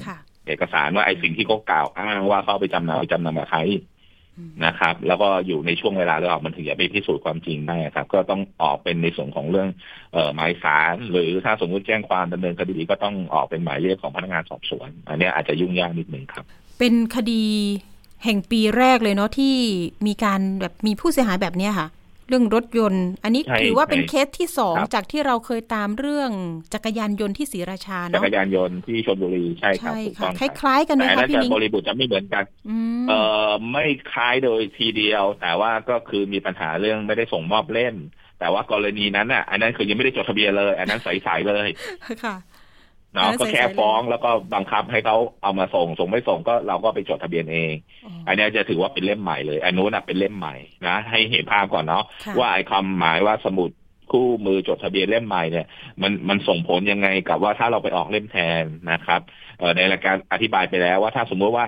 [0.46, 3.60] เอกสารว่าไอ้สิ่งที่เขากล่าวอ้างว่าเขาไปจำนำไปจำนำกับใคร
[4.66, 9.68] นะครับ แล้วก็อยู่ในช่วงเวลาแล้วมันถึงจะไปพิสูจน์ความจริงได้ครับ ก็ต้องออกเป็นในส่วนของเรื่อง
[10.12, 16.44] เอ่อหมายสารหรือถ้าสมมติแจ้งความดำเนินคดีก็ต้องออกเป็นหมายเรียกของพนักงานสอบสวน อันนี้อาจจะยุ่งยากนิดหนึ่งครับ
[16.78, 17.42] เป็นคดี
[18.24, 19.54] แห่งปีแรกเลยเนาะที่
[20.06, 21.88] มีการแบบมีผู้เสียหายแบบนี้ค่ะ
[22.30, 26.30] เรื่องรถยนต์ อันนี้ถือว่าเป็นเคสที่สองจากที่เราเคยตามเรื่อง
[26.74, 32.44] จักรยานยนต์ที่ศรีราชาเนาะจักรยานยนต์ที่ชลบุรีใช่ครับถูกต้องคล้ายๆกันไหมคะพี่นิ้งบริบุตรจะไม่เหมือนกัน
[33.08, 37.94] เอ่อไม่คล้ายโดยทีเดียว แต่ว่าก็คือมีปัญหาเรื่องไม่ได้ส่งมอบเล่น
[38.40, 41.68] แต่ว่ากรณีนั้นอะอันนั้นคือยังไม่ได้จดทะเบียนเลย อันนั้นใสๆเลย
[42.24, 42.36] ค่ะ
[43.14, 47.72] เนาะก็แค่ฟ้องแล้วก็บังคับให้เขาเอามาส่งส่งไม่ส่งก็เราก็ไปจดทะเบียนเอง
[48.26, 50.54] อันนี้จะถือว่าเป็นเล่มใหม่เลยอันนู้นเป็นเล่มใหม่
[50.86, 52.04] นะให้เห็นภาพก่อนเนาะ
[52.38, 53.70] ว่าไอ้คำหมายว่าสมุด
[54.12, 55.66] คู่มือจดทะเบียนเล่มใหม่เนี่ย
[56.02, 59.20] มันมันส่งผลยังไงกับว่าถ้าเราไปออกเล่มแทนนะครับ
[59.76, 61.66] ในรายการอธิบายไปแล้วว่าถ้าสมมติว่า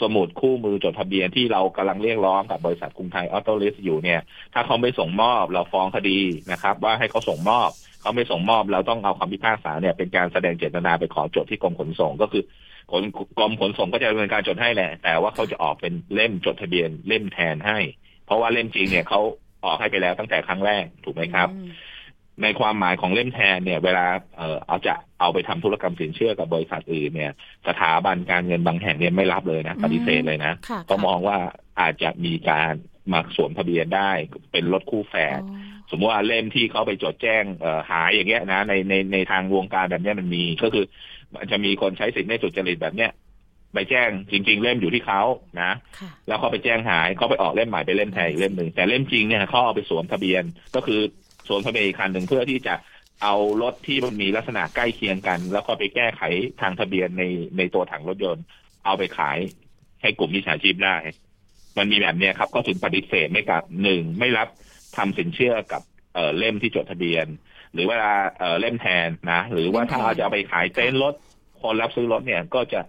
[0.00, 4.20] สมุดคู่มือจดทะเบียนที่เรากำลังเรียกร้องกับบริษัทกรุงไทยออโต้ลิสอยู่เนี่ย
[4.54, 6.20] ถ้าเขาไม่ส่งมอบเราฟ้องคดี
[6.52, 7.70] นะครับ ว่าให้เขาส่งมอบ
[8.00, 12.42] เขาไม่ส่งมอบเราต้องเอาคำพิพากษาเนี่ยเป็นการแสดงเจตนาไปขอจดที่กรมขนส่งก็คือ
[12.90, 13.04] กรม
[13.38, 17.78] กรมขนส่งก็จะดำเนินการจดให้แหละ แต่ว่าเขาจะออกเป็นเล่มจดทะเบียนเล่มแทนให้
[18.26, 19.20] เพราะว่าเล่มจริงเนี่ยเขา
[19.64, 21.48] ออกให้ไปแล้วตั้งแต่ครั้งแรกถูกไหมครับ
[22.42, 24.06] ในความหมายของเล่มแทนเนี่ยเวลา
[24.38, 27.32] เออเอาจะเอาไปทำธุรกรรมสินเชื่อกับบริษัทอื่นเนี่ย
[27.68, 30.52] สถาบันการเงินบางแห่งเนี่ยไม่รับเลยนะปฏิเสธเลยนะ
[30.90, 31.38] ก็มองว่า
[31.80, 32.72] อาจจะมีการ
[33.12, 34.10] มาสวมทะเบียนได้
[34.52, 35.40] เป็นรถคู่แฝด
[35.90, 37.44] สมมติว่าเล่มที่เขาไปจดแจ้ง
[37.90, 40.84] หายอย่างเงี้ยนะในในในทางวงการแบบนี้มันมีก็คือ
[41.34, 43.12] มันจะมีคนใช้สิทธิ์ในสุจริตแบบเนี้ย
[43.74, 45.22] ไปแจ้งจริง ๆ เล่มอยู่ที่เขา
[45.62, 45.72] นะ
[46.28, 50.42] แล้วเขาไปแจ้งหายเขาไปออกเล่มใหม่ไปเล่มแทนอีกเล่มหนึ่งแต่เล่มจริงเนี่ยเขาเอาไปสวมทะเบียน
[50.74, 51.00] ก็คือ
[51.48, 52.74] สวมทะเบียนอีกคันหนึ่งเพื่อที่จะ
[53.22, 56.22] เอารถที่มันมีลักษณะใกล้เคียงกัน แล้วก็ไปแก้ไข
[56.60, 57.22] ทางทะเบียนใน
[57.58, 58.44] ในตัวถังรถยนต์
[58.84, 59.38] เอาไปขาย
[60.02, 60.96] ให้กลุ่มมิจฉาชีพได้
[61.78, 64.48] มันมีแบบเนี้ยครับ ก็ถึงปฏิเสธไม่กับหนึ่งไม่รับ
[64.96, 65.82] ทำสินเชื่อกับ
[66.14, 67.26] เอเล่มที่จดทะเบียน
[67.72, 71.14] หรือเวลาเอเล่มแทนนะ หรือว่าถ้าเราจะเอาไปขายเต้นรถ
[71.60, 72.80] คนรับซื้อรถเนี่ยก็จะ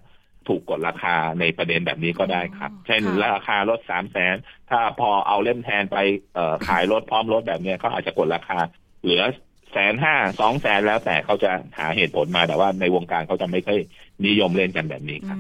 [0.50, 3.02] ถูกกดราคาในประเด็นแบบนี้ก็ได้ครับ เช่น
[3.36, 4.36] ราคารถสามแสน
[4.70, 5.98] ถ้าพอเอาเล่มแทนไป
[6.36, 8.58] เอขายรถพร้อมรถแบบเนี้ยเขาอาจจะกดราคา
[9.04, 9.24] เหลือ
[9.74, 13.80] แสนห้าสองแสนแล้วแต่เขาจะหาเหตุผลมาแต่ว่าในวงการเขาจะไม่ค่อย
[14.26, 15.38] นิยมเล่นกันแบบนี้ครับ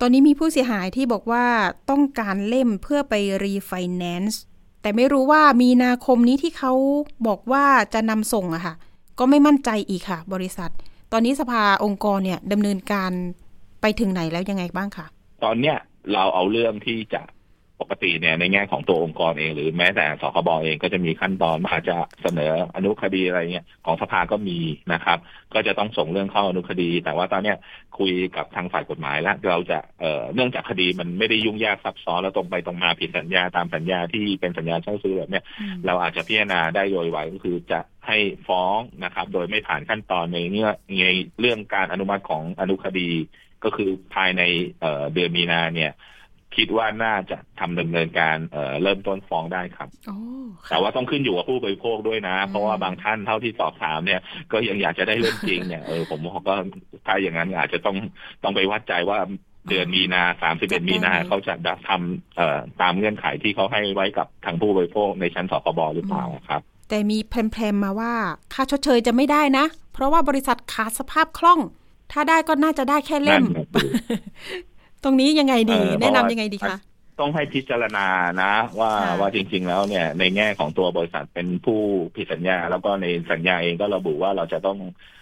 [0.00, 1.44] ตอนนี้มีผู้เสียหายที่บอกว่า
[1.90, 4.40] ต้องการเล่มเพื่อไปรีไฟแนนซ์
[4.82, 6.72] แต่ไม่รู้ว่ามีนาคมนี้ที่เขา
[7.26, 8.74] บอกว่าจะนำส่งอะค่ะ
[9.18, 10.70] ก็ไม่มั่นใจอีกค่ะ บริษัท
[11.12, 13.12] ตอนนี้สภาองค์กรเนี่ยดำเนินการ
[13.86, 15.06] ไปถึงไหนแล้วยังไงบ้างคะ
[15.44, 15.76] ตอนเนี้ย
[16.12, 17.22] เราเอาเรื่องที่จะ
[17.80, 24.58] ปกติเนี่ยในแง่ของตัวองค์กรเองหรือแม้แต่สคบเองก็จะมีขั้นตอนว่าจะเสนออนุคดีอะไรเงี้ยของสภาก็มี
[24.92, 25.18] นะครับ
[25.54, 27.56] ก็จะต้องส่งเรื่องเข้าอนุคดี แต่ว่าตอนเนี้ย
[27.98, 38.18] คุยกับทางฝ่ายกฎหมายแล้วเราจะเอ่อเนื่องจากคดีมันไม่ได้ยุ่งยากซับซ้อนแล้วตรงไปตรงมาผิดสัญญาตามสัญญาที่เป็นสัญญาเช่าซื้อแบบเนี้ยอืมเราอาจจะพิจารณาได้โดยไวก็คือจะให้
[38.48, 40.68] ฟ้องนะครับ โดยไม่ผ่านขั้นตอนในเนื้อ
[41.00, 41.04] ใน
[41.40, 43.10] เรื่องการอนุมัติของอนุคดี
[43.64, 44.42] ก็คือภายใน
[44.80, 45.92] เอ่อเดือนมีนาเนี่ย
[46.56, 50.16] คิดว่าน่าจะทำดำเนินการเอ่อเริ่มต้นฟ้องได้ครับโอ้
[50.66, 54.20] ค่ะแต่ว่าต้องขึ้นอยู่กับผู้บริโภคด้วยนะอืมเพราะว่าบางท่านเท่าที่สอบถามเนี่ย
[54.52, 56.54] ก็ยังอยากจะได้เรื่องจริงเนี่ยเออผมก็
[57.06, 57.96] ถ้าอย่างนั้นอาจจะต้อง
[58.42, 59.18] ต้องไปวัดใจว่า
[59.68, 68.12] เดือนมีนาสามสิบเอ็ดมีนาเขาจะทำเอ่อตามเงื่อนไขที่เขาให้ไว้กับทางผู้บริโภคในชั้นสคบหรือเปล่าครับ แต่มีแพรมๆมาว่า
[68.54, 71.60] ค่าชดเชยจะไม่ได้นะ เพราะว่าบริษัทขาดสภาพคล่อง
[72.12, 73.86] ถ้าได้ก็น่าจะได้แค่เล่มนั่นน่ะสิ
[75.04, 76.76] ตรงนี้ยังไงดีเออแนะนำเพราะว่ายังไงดีคะ
[77.20, 78.06] ต้องให้พิจารณา
[78.42, 81.80] นะ ว่าค่ะว่าจริง ๆ แล้วเนี่ย ในแง่ของตัวบริษัทเป็นผู้
[82.16, 84.78] ผิดสัญญา แล้วก็ในสัญญาเองก็ระบุว่าเราจะต้อง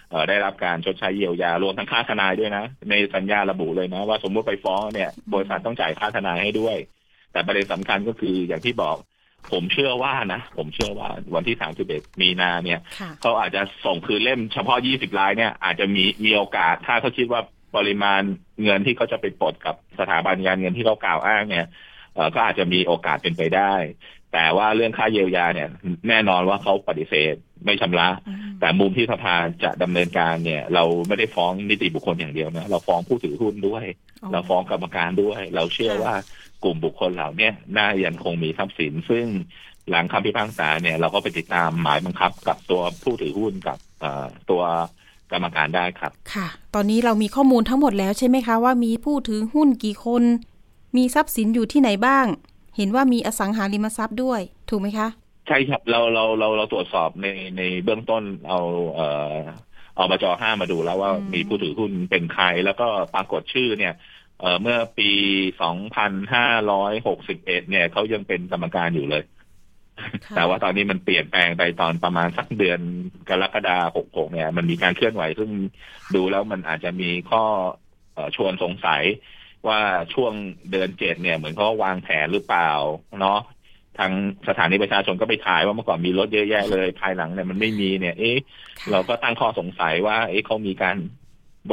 [0.09, 6.77] เอ่อได้รับการชดใช้เยียวยารวมทั้งค่าทนายด้วยนะ ในสัญญาระบุเลยนะ ว่าสมมติไปฟ้องเนี่ย บริษัทต้องจ่ายค่าทนายให้ด้วย
[7.31, 8.97] แต่ประเด็นสำคัญก็คืออย่างที่บอก
[9.51, 11.57] ผมเชื่อว่านะ ผมเชื่อว่าวันที่
[11.89, 17.41] 31 มีนาเนี่ยค่ะเขาอาจจะส่งคืนเล่มเฉพาะ 20รายเนี่ย อาจจะมีมีโอกาสถ้าเขาคิดว่า
[17.75, 18.21] ปริมาณ
[18.63, 21.65] เงินที่เขาจะไปปลดกับสถาบันการเงินที่เขากล่าวอ้างเนี่ย
[22.13, 23.73] เอ่อก็อาจจะมีโอกาสเป็นไปได้
[24.33, 25.69] แต่ว่าเรื่องค่าเยียวยาเนี่ย
[26.09, 33.85] แน่นอนว่าเขาปฏิเสธไม่ชำระอืมแต่มุมที่สภาจะดำเนินการเนี่ย เราไม่ได้ฟ้องนิติบุคคลอย่างเดียวนะเราฟ้องผู้ถือหุ้นด้วย
[34.31, 36.15] เราฟ้องกรรมการด้วย เราเชื่อค่ะว่า
[36.63, 39.25] กลุ่มบุคคลเหล่าเนี้ยน่ายังคงมีทรัพย์สิน ซึ่ง
[39.89, 44.63] หลังคำพิพากษาเนี่ย เราก็ไปติดตามหมายบังคับกับตัวผู้ถือหุ้นกับเอ่อตัว
[45.31, 50.23] กรรมการได้ครับ ค่ะ ตอนนี้เรามีข้อมูลทั้งหมดแล้วใช่ไหมคะว่ามีผู้ถือหุ้นกี่คน
[50.95, 52.25] มีทรัพย์สินอยู่ที่ไหนบ้าง
[52.77, 55.07] เห็นว่ามีอสังหาริมทรัพย์ด้วย ถูกไหมคะ
[55.47, 58.59] ใช่ครับเราเราเราเราตรวจสอบในในเบื้องต้นเอา
[58.93, 59.35] เอ่อ
[59.97, 63.93] อบจห้ามาดูแล้วว่าอืมมีผู้ถือหุ้นเป็นใคร แล้วก็ปรากฏชื่อเนี่ย
[64.39, 65.09] เอ่อเมื่อปี
[65.81, 69.23] 2561 เนี่ยเขายังเป็นกรรมการอยู่เลย
[70.25, 72.79] ค่ะแต่ว่าตอนนี้มันเปลี่ยนแปลงไปตอนประมาณสักเดือน
[73.29, 75.49] กรกฎาคม 66 เนี่ย มันมีการเคลื่อนไหวซึ่ง
[76.15, 77.43] ดูแล้วมันอาจจะมีข้อ
[78.13, 79.03] เอ่อชวนสงสัย
[79.67, 79.79] ว่า
[80.13, 80.33] ช่วง
[80.71, 82.69] เดือนเจ็ดเนี่ย เหมือนเขาวางแผนหรือเปล่า
[83.21, 83.39] เนาะ
[83.97, 84.11] ทาง
[84.47, 88.37] สถานีประชาชนก็ไปถ่ายว่าเมื่อก่อนมีรถเยอะแยะเลย ภายหลังเนี่ยมันไม่มีเนี่ย เอ๊ะ
[88.79, 90.95] ค่ะเราก็ตั้งข้อสงสัยว่า เอ๊ะเขามีการ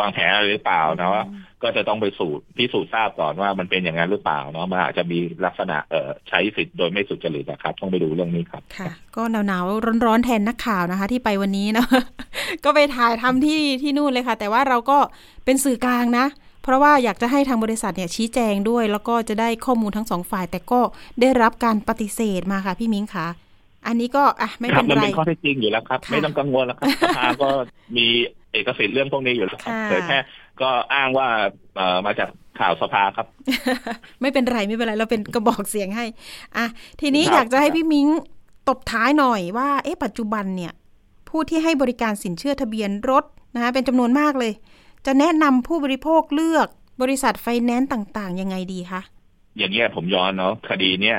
[0.01, 1.25] วางแผนอะไรหรือเปล่านะว่า
[1.63, 11.89] ก็จะต้องไปสูตรพิสูจน์ทราบก่อนว่ามันเป็นอย่างนั้นหรือเปล่าเนาะมันอาจจะมีลักษณะเอ่อใช้สิทธิ์โดยไม่สุจริตนะครับ ต้องไปดูเรื่องนี้ครับค่ะ ก็หนาวๆร้อนๆแทนนักข่าวนะคะ ที่ไปวันนี้เนาะ
[12.65, 14.99] ก็ไปถ่ายทำที่ที่นู่นเลยค่ะ แต่ว่าเราก็
[15.45, 16.27] เป็นสื่อกลางนะ
[16.63, 20.81] เพราะว่าอยากจะให้ทางบริษัทเนี่ยชี้แจงด้วย แล้วก็จะได้ข้อมูลทั้งสองฝ่าย แต่ก็
[21.21, 23.27] ได้รับการปฏิเสธมาค่ะพี่มิ้งค่ะ
[23.87, 27.49] อันนี้ก็อะไม่ครัเป็นมันไรเป็นข้อเท็จจริงอยู่แล้วครับค่ะไม่ต้องกังวลแล้วครับสภาก็
[27.97, 28.07] มี
[28.53, 30.19] เอกสิทธิ์เรื่องพวกนี้อยู่แล้วครับค่ะเผยแค่
[30.61, 31.27] ก็อ้างว่า
[31.77, 33.27] เอ่อมาจากข่าวสภาครับ
[34.21, 36.05] ไม่เป็นไรไม่เป็นไรเราเป็นกระบอกเสียงให้
[36.57, 36.67] อะ
[37.01, 38.09] ทีนี้ครับอยากจะให้พี่มิ้ง
[38.69, 40.73] ตบท้ายหน่อยว่าเอ๊ะปัจจุบันเนี่ย
[41.29, 44.53] ผู้ที่ให้บริการสินเชื่อทะเบียนรถนะคะเป็นจำนวนมากเลย
[45.07, 46.69] จะแนะนำผู้บริโภคเลือก
[47.03, 49.01] บริษัทไฟแนนซ์ต่างๆ ยังไงดีคะ
[49.59, 51.19] อย่างเงี้ยผมย้อนเนาะคดีเนี้ย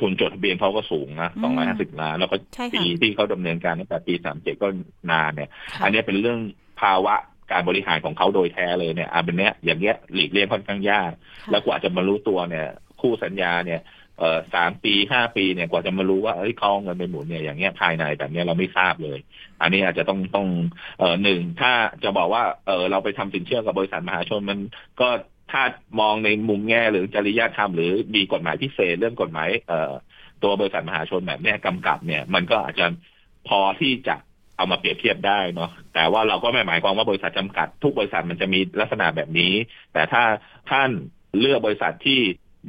[0.00, 4.68] ทุนจดทะเบียนเขาก็สูงนะอืสองมร้อยห้าสิบล้าน แล้วก็ใช่ค่ะปีที่เขาดำเนินการตั้งแต่ปีสามเจ็ดก็
[5.10, 6.38] นานเนี่ยค่ะอันเนี้ยเป็นเรื่อง
[6.80, 7.14] ภาวะ
[7.52, 11.10] การบริหารของเขาโดยแท้เลยเนี่ยอันเนี้ยอย่างเงี้ยหลีกเลี่ยงค่อนข้างยาก
[11.42, 12.66] ค่ะแล้วกว่าจะมารู้ตัวเนี่ย
[13.00, 14.01] คู่สัญญาเนี่ยเอ่อ
[14.54, 19.18] สามปีห้าปีเนี่ยกว่าจะมารู้ว่าเอ้ยเขาเอาเงินไปหมุนเนี่ยอย่างเงี้ยภายในแบบเนี้ยเราไม่ทราบเลย
[19.60, 20.48] อันนี้อาจจะต้องต้อง
[20.98, 21.72] เอ่อหนึ่งถ้า
[22.04, 24.58] จะบอกว่าเออเราไปทำสินเชื่อกับบริษัทมหาชนมัน
[25.00, 25.08] ก็
[25.52, 25.62] ถ้า
[26.00, 29.92] มองในมุมแง่หรือจริยธรรมหรือมีกฎหมายพิเศษเรื่องกฎหมายเอ่อ
[30.42, 32.86] ตัวบริษัทมหาชนแบบเนี้ยกำกับเนี่ยมันก็อาจจะ
[33.48, 34.16] พอที่จะ
[34.56, 39.52] เอามาเปรียบเทียบได้เนาะแต่ว่าเราก็ไม่หมายความว่าบริษัทจำกัด ทุกบริษัทมันจะมีลักษณะแบบนี้
[39.92, 40.22] แต่ถ้า
[40.70, 40.90] ท่าน
[41.40, 42.20] เลือกบริษัทที่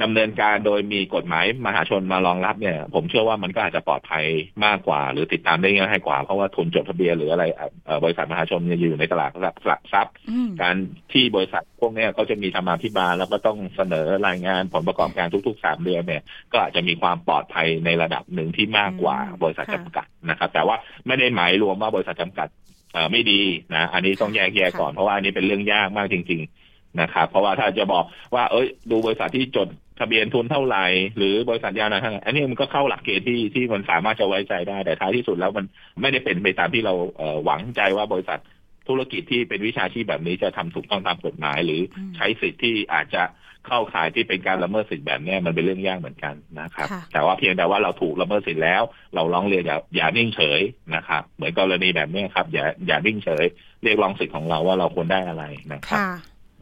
[0.01, 4.25] ดำเนินการโดยมีกฎหมายมหาชนมารองรับเนี่ย ผมเชื่อว่ามันก็อาจจะปลอดภัย
[4.65, 7.43] มากกว่า หรือติดตามได้ง่ายกว่า เพราะว่าทุนจดทะเบียนหรืออะไร
[7.85, 10.75] เอ่อบริษัทมหาชนเนี่ยอยู่ในตลาดหลักทรัพย์อืมการ
[11.13, 20.75] ที่บริษัทพวกเนี้ยเขาจะมีธรรมาภิบาลแล้วก็ต้องเสนอรายงานผลประกอบการทุกๆสามเดือนเนี่ย ก็อาจจะมีความปลอดภัยในระดับหนึ่งที่มากกว่าอืมบริษัทค่ะจำกัดนะครับ แต่ว่า
[21.07, 22.47] ไม่ได้หมายรวมว่าบริษัทจำกัด
[22.93, 23.41] เอ่อไม่ดี
[23.75, 29.67] นะอันนี้ต้องแยกแยะก่อนเพราะว่าอันนี้เป็นเรื่องยากมากจริง ๆนะครับเพราะว่าถ้าจะบอกว่าเอ้ยดูบริษัทที่จด
[30.03, 30.85] ทะเบียนทุนเท่าไหร่
[31.17, 35.65] หรือบริษัทยาวนานเท่าไหร่อันนี้มันก็เข้าหลักเกณฑ์ที่ที่มันสามารถจะไว้ใจได้ แต่ท้ายที่สุดแล้วมัน
[36.01, 38.39] ไม่ได้เป็นไปตามที่เราเอ่อหวังใจว่าบริษัท
[38.87, 43.23] ธุรกิจที่เป็นวิชาชีพแบบนี้จะทำถูกต้องตามกฎหมาย หรืออมใช้สิทธิ์ที่อาจจะ
[43.67, 48.81] เข้าข่ายที่เป็นการละเมิดสิทธิ์แบบเนี้ยมันเป็นเรื่องยากเหมือนกันนะครับค่ะแต่ว่าเพียงแต่ว่าเราถูกละเมิดสิทธิ์แล้ว
[49.15, 50.61] เราร้องเรียนอย่าอย่านิ่งเฉย
[50.95, 53.45] นะครับเหมือนกรณีแบบเนี้ยครับ อย่าอย่านิ่งเฉย
[53.83, 56.09] เรียกร้องสิทธิ์ของเราว่าเราควรได้อะไรนะครับค่ะ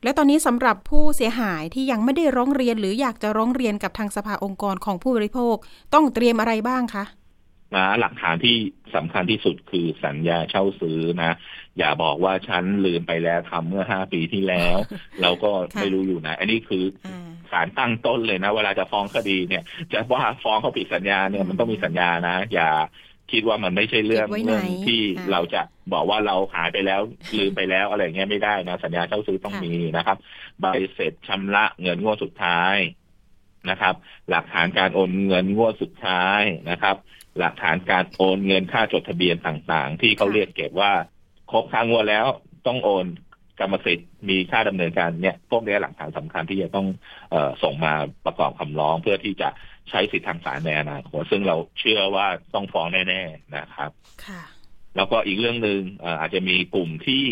[0.03, 5.55] และตอนนี้สำหรับผู้เสียหายที่ยังไม่ได้ร้องเรียนหรืออยากจะร้องเรียนกับทางสภาองค์กรของผู้บริโภค
[5.93, 7.03] ต้องเตรียมอะไรบ้างคะ
[7.75, 8.55] นะหลักฐานที่
[8.95, 11.31] สำคัญที่สุดคือสัญญาเช่าซื้อนะ
[11.77, 14.77] อย่าบอกว่าฉันลืมไปแล้วทำเมื่อห้าปีที่แล้ว
[15.21, 22.69] เราก็ค่ะไม่รู้อยู่นะ อันนี้คืออ่าสารตั้งต้นเลยนะ เวลาจะฟ้องคดีเนี่ย จะว่าฟ้องเขาผิดสัญญาเนี่ยมันต้องมีสัญญานะ อย่า
[23.32, 25.62] คิดว่ามันไม่ใช่เรื่องเก็บไว้ไหนเรื่องที่อ่าเราจะ
[25.94, 27.02] บอกว่าเราหายไปแล้ว
[27.39, 30.17] ลืมไปแล้วอะไรอย่างเงี้ยไม่ได้นะสัญญาเช่าซื้อต้องค่ะมีนะครับ
[30.62, 32.76] ใบเสร็จชำระเงินงวดสุดท้าย
[33.70, 33.96] นะครับ
[34.30, 36.96] หลักฐานการโอนเงินงวดสุดท้ายนะครับ
[37.39, 40.91] หลักฐานการโอนเงินค่าจดทะเบียนต่างๆ ที่เขาค่ะเรียกเก็บว่า
[41.52, 42.26] ครบค่างวดแล้ว
[42.67, 43.06] ต้องโอน
[43.60, 46.88] กรรมสิทธิ์มีค่าดำเนินการเนี่ยพวกนี้หลักฐานสำคัญที่จะต้อง
[47.32, 47.94] เออส่งมา
[48.26, 49.50] ประกอบคำร้องเพื่อที่จะ
[49.91, 53.91] ใช้สิทธิทางศาลในอนาคตซึ่งเราเชื่อว่าต้องฟ้องแน่ๆนะครับ
[54.25, 54.41] ค่ะ
[54.95, 57.23] แล้วก็อีกเรื่องหนึ่งเอ่ออาจจะมีกลุ่มที่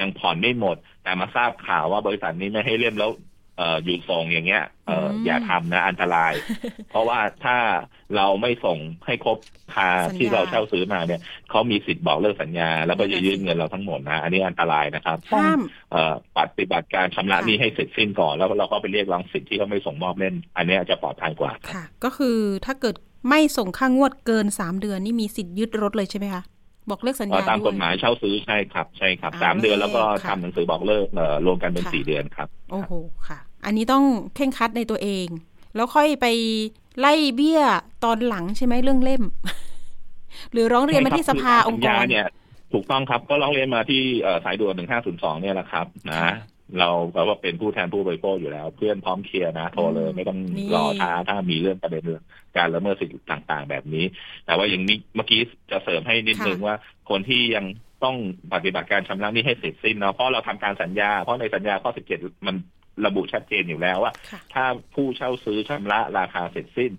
[0.00, 6.32] ยังผ่อนไม่หมด แต่มาทราบข่าวว่าบริษัทนี้ไม่ให้เล่มแล้วเอ่อหยุดส่งอย่างเงี้ยเอ่ออมอย่าทำนะอันตราย
[6.90, 7.56] เพราะว่าถ้า
[8.16, 9.38] เราไม่ส่งให้ครบ
[9.74, 11.20] คาสัญญาที่เราเช่าซื้อมาเนี่ย
[11.50, 15.60] เขามีสิทธิ์บอกเลิกสัญญา แล้วก็จะยืดเงินเราทั้งหมดนะ อันนี้อันตรายนะครับต้องห้าม
[15.92, 22.96] เอ่อปฏิบัติการชำระค่ะหนี้ให้เสร็จสิ้นก่อน แล้วเราก็ไปเรียกร้องสิทธิ์ที่เขาไม่ส่งมอบเล่น อันเนี้ยจะปลอดภัยกว่าครับค่ะ ก็คือถ้าเกิด
[23.28, 26.42] ไม่ส่งค่างวดเกินสามเดือนนี่มีสิทธิ์ยึดรถเลยใช่ไหมคะ
[26.90, 32.92] บอกเลิกสัญเอ่ญาอตามด้กวยฎหมายเช่าซื้อใช่ครับ ใช่ครับอ่าสามเดือนแล้วก็ค่ะทำหนังสือบอกเลิกเอ่อรวมกันเป็นค่ะสี่เดือนครับ โอ้โห
[33.28, 35.26] ค่ะ อันนี้ต้องเข่งครัดในตัวเอง
[35.74, 36.26] แล้วค่อยไป
[36.98, 37.62] ไล่เบี้ย
[38.04, 39.22] ตอนหลังใช่ไหมเรื่องเล่ม
[40.52, 42.26] หรือร้องเรียนมาที่สภาองค์กสัญญารเนี่ย
[42.72, 46.32] ถูกต้องครับก็ร้องเรียนมาที่เอ่อสายด่วนหนึ่งห้าศูนย์สองเนี่ยแหละครับ นะค่ะ
[46.80, 52.22] เราก็ว่าเป็นผู้แทนผู้บริโภคอยู่แล้ว เพื่อนพร้อมเคลียร์นะโทรเลยอืมไม่ต้องนี่รอท้าถ้ามีเรื่องประเด็นเรื่อง
[52.56, 54.04] การละเมิดสิทธิต่างๆ แบบนี้
[54.46, 56.74] แต่ว่าอย่างนี้เมื่อกี้จะเสริมให้นิดนึงว่า
[57.10, 57.64] คนที่ยัง
[58.04, 58.16] ต้อง
[58.54, 62.56] ปฏิบัติการชำระหนี้ให้เสร็จสิ้นเนาะเพราะเราทำการสัญญา เพราะในสัญญาข้อ 17 มัน
[63.06, 66.92] ระบุชัดเจนอยู่แล้วว่าค่ะถ้าผู้เช่าซื้อชำระราคาเสร็จสิ้น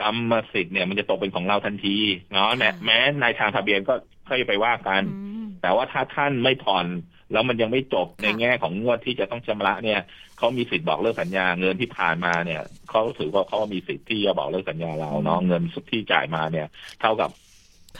[0.00, 1.96] กรรมสิทธิ์เนี่ยมันจะตกเป็นของเราทันที
[2.32, 3.94] เนาะแม้แม้ในทางทะเบียนก็
[4.28, 6.86] ค่อยไปว่ากันอืมแต่ว่าถ้าท่านไม่ผ่อน
[7.32, 10.00] แล้วมันยังไม่จบค่ะในแง่ของงวดที่จะต้องชำระเนี่ย
[10.38, 16.66] เขามีสิทธิ์บอกเลิกสัญญาเงินที่ผ่านมาเนี่ยเขาถือว่าเขามีสิทธิ์ที่จะบอกเลิกสัญญาเราเนาะเงินสุดที่จ่ายมาเนี่ย
[17.00, 17.55] เท่ากับค่ะ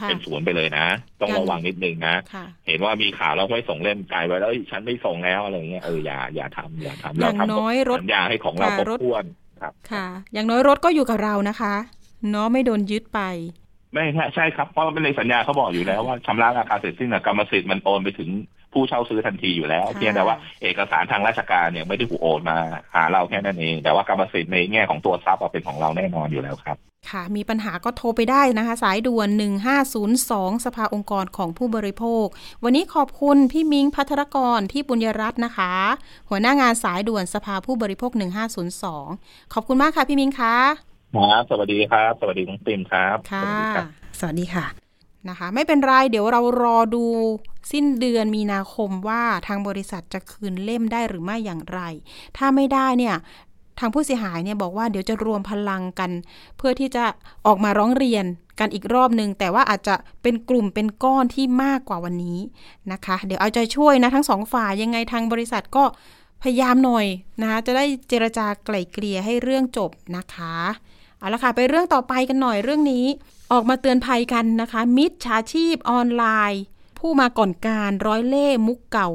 [0.08, 0.86] เป็นศูนย์ไปเลยนะ
[1.20, 9.24] ต้องยังระวังนิดนึงนะค่ะเห็นว่ามีข่าวแล้วไม่ส่งเล่มกลายไปแล้วเอ้ยฉันไม่ส่งแล้วอะไรเงี้ยเอออย่าอย่าทำอย่าทำอเราย่างทำน้อยรถสัญญาให้ของเราค่ะครบรถถ้วน
[9.60, 11.74] ครับ ค่ะ อย่างน้อยรถก็อยู่กับเรานะคะ
[12.30, 13.20] เนาะไม่โดนยึดไป
[13.92, 18.30] ไม่ใช่ใช่ครับเพราะในสัญญาเขาบอกอยู่แล้วว่าชำระราคาเสร็จสิ้นน่ะกรรมสิทธิ์มันโอนไปถึง
[18.76, 22.58] ผู้เช่าซื้อทันทีอยู่แล้วค่ะเพียงแต่ว่าเอกสารทางราชการเนี่ยไม่ได้ถูกโอนมา
[22.94, 26.76] หาเราแค่นั้นเอง แต่ว่ากรรมสิทธิ์ในแง่ของตัวทรัพย์อะเป็นของเราแน่นอนอยู่แล้วครับ
[27.10, 29.28] ค่ะ มีปัญหาก็โทรไปได้นะคะ สายด่วน
[29.96, 32.26] 1502 สภาองค์กรของผู้บริโภค
[32.64, 35.72] วันนี้ขอบคุณพี่มิงพัทรกรที่บุญยรัตน์นะคะ
[36.28, 38.12] หัวหน้างานสายด่วนสภาผู้บริโภค
[38.82, 40.56] 1502 ขอบคุณมากค่ะพี่มิงคะ
[41.14, 43.86] ครับสวัสดีครับ สวัสดีน้องติมครับค่ะ สวัสดีครับ
[44.20, 44.85] สวัสดีค่ะ
[45.30, 47.04] นะคะ ไม่เป็นไร เดี๋ยวเรารอดู
[47.72, 51.80] สิ้นเดือนมีนาคมว่าทางบริษัทจะคืนเล่มได้หรือไม่อย่างไร
[52.36, 53.16] ถ้าไม่ได้เนี่ย
[53.80, 56.10] ทางผู้เสียหายเนี่ยบอกว่าเดี๋ยวจะรวมพลังกัน
[56.56, 57.04] เพื่อที่จะ
[57.46, 58.24] ออกมาร้องเรียน
[58.60, 62.38] กันอีกรอบหนึ่งแต่ว่าอาจจะเป็นกลุ่มเป็นก้อนที่มากกว่าวันนี้
[62.92, 65.84] นะคะ เดี๋ยวเอาใจช่วยนะทั้งสองฝ่ายยังไงทางบริษัทก็
[66.42, 67.06] พยายามหน่อย
[67.40, 70.56] นะคะจะได้เจรจาไกล่เกลี่ยให้เรื่องจบนะคะ
[71.18, 73.04] เอาละค่ะ ไปเรื่องต่อไปกันหน่อยเรื่องนี้
[73.52, 76.62] ออกมาเตือนภัยกันนะคะ มิจฉาชีพออนไลน์
[76.98, 79.10] ผู้มาก่อนการร้อยเล่มุกเก่า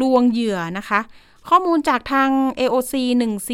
[0.00, 1.00] ลวงเหยื่อนะคะ
[1.48, 2.94] ข้อมูลจากทาง AOC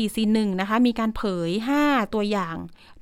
[0.01, 1.51] 1441นะคะ มีการเผย
[1.83, 2.57] 5 ตัวอย่าง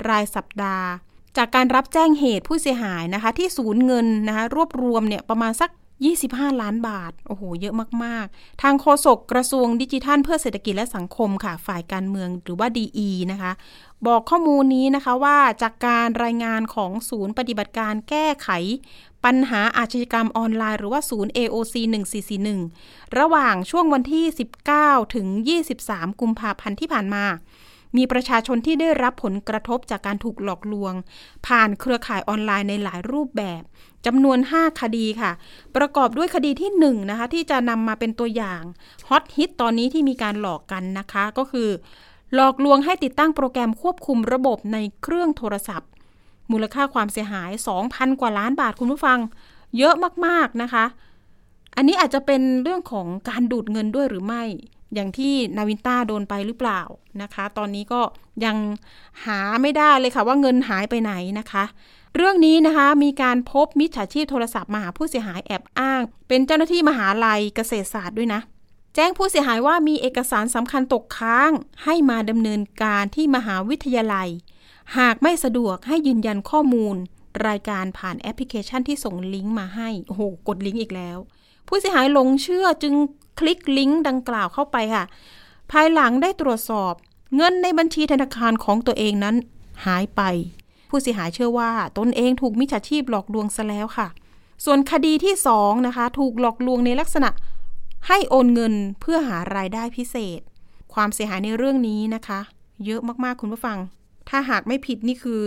[0.09, 0.89] รายสัปดาห์
[1.37, 5.71] จากการรับแจ้งเหตุผู้เสียหายนะคะ ที่ศูนย์เงินนะคะรวบรวมเนี่ยประมาณสัก
[6.17, 7.75] 25 ล้านบาท โอ้โห เยอะ
[8.05, 13.53] มาก ๆ ทางโฆษกกระทรวงดิจิทัล เพื่อเศรษฐกิจและสังคมค่ะ ฝ่ายการเมืองหรือว่า DE นะคะ
[14.07, 18.49] บอกข้อมูลนี้นะคะว่าจากการรายงานของศูนย์ปฏิบัติการแก้ไข
[19.25, 21.75] ปัญหาอาชญากรรมออนไลน์หรือว่าศูนย์ AOC
[22.47, 24.25] 1441 ระหว่างช่วงวันที่
[24.71, 25.27] 19 ถึง
[25.73, 27.25] 23 กุมภาพันธ์ที่ผ่านมา
[27.97, 30.93] มีประชาชนที่ได้รับผลกระทบจากการถูกหลอกลวง
[31.47, 33.63] ผ่านเครือข่ายออนไลน์ในหลายรูปแบบ
[34.07, 35.33] จำนวน 5 คดีค่ะ
[35.77, 38.63] ประกอบด้วยคดีที่ 1 นะคะ ที่จะนำมาเป็นตัวอย่าง
[39.09, 41.69] ฮอตฮิตตอนนี้ที่มีการหลอกกันนะคะก็คือ
[42.35, 45.89] หลอกลวงให้ติดตั้งโปรแกรมควบคุมระบบในเครื่องโทรศัพท์
[46.53, 47.51] มูลค่าความเสียหาย
[47.87, 49.19] 2,000 กว่าล้านบาทคุณผู้ฟัง
[49.79, 49.95] เยอะ
[50.27, 50.85] มากๆนะคะ
[51.77, 54.43] อันนี้อาจจะเป็นเรื่องของการดูดเงินด้วยหรือไม่
[54.95, 56.81] อย่างที่นาวินต้าโดนไปหรือเปล่า
[57.23, 58.01] นะคะ ตอนนี้ก็
[58.45, 58.57] ยัง
[59.25, 61.65] หาไม่ได้เลยค่ะว่าเงินหายไปไหนนะคะ
[62.17, 68.41] เรื่องนี้นะคะมีการพบมิจฉาชีพโทรศัพท์มาหาผู้เสียหายแอบอ้าง เป็นเจ้าหน้าที่มหาลัยเกษตรศาสตร์ด้วยนะ
[68.95, 71.51] แจ้งผู้เสียหายว่ามีเอกสารสำคัญตกค้าง
[71.85, 74.29] ให้มาดำเนินการที่มหาวิทยาลัย
[74.99, 76.97] หากไม่สะดวกให้ยืนยันข้อมูล
[77.47, 81.19] รายการผ่านแอปพลิเคชันที่ส่งลิงก์มาให้ โอ้โห กดลิงก์อีกแล้ว
[81.69, 82.95] ผู้เสียหายหลงเชื่อจึง
[83.39, 85.05] คลิกลิงก์ดังกล่าวเข้าไปค่ะ
[85.71, 86.93] ภายหลังได้ตรวจสอบ
[87.37, 89.37] เงินในบัญชีธนาคารของตัวเองนั้น
[89.87, 90.23] หายไป
[90.91, 94.09] ผู้เสียหายเชื่อว่าตนเองถูกมิจฉาชีพหลอกลวงซะแล้วค่ะ
[94.65, 97.31] ส่วนคดีที่2นะคะ ถูกหลอกลวงในลักษณะ
[98.07, 100.41] ให้โอนเงินเพื่อหารายได้พิเศษ
[100.95, 102.41] ความเสียหายในเรื่องนี้นะคะ
[102.87, 103.79] เยอะมากๆคุณผู้ฟัง
[104.29, 105.41] ถ้าหากไม่ผิดนี่คือ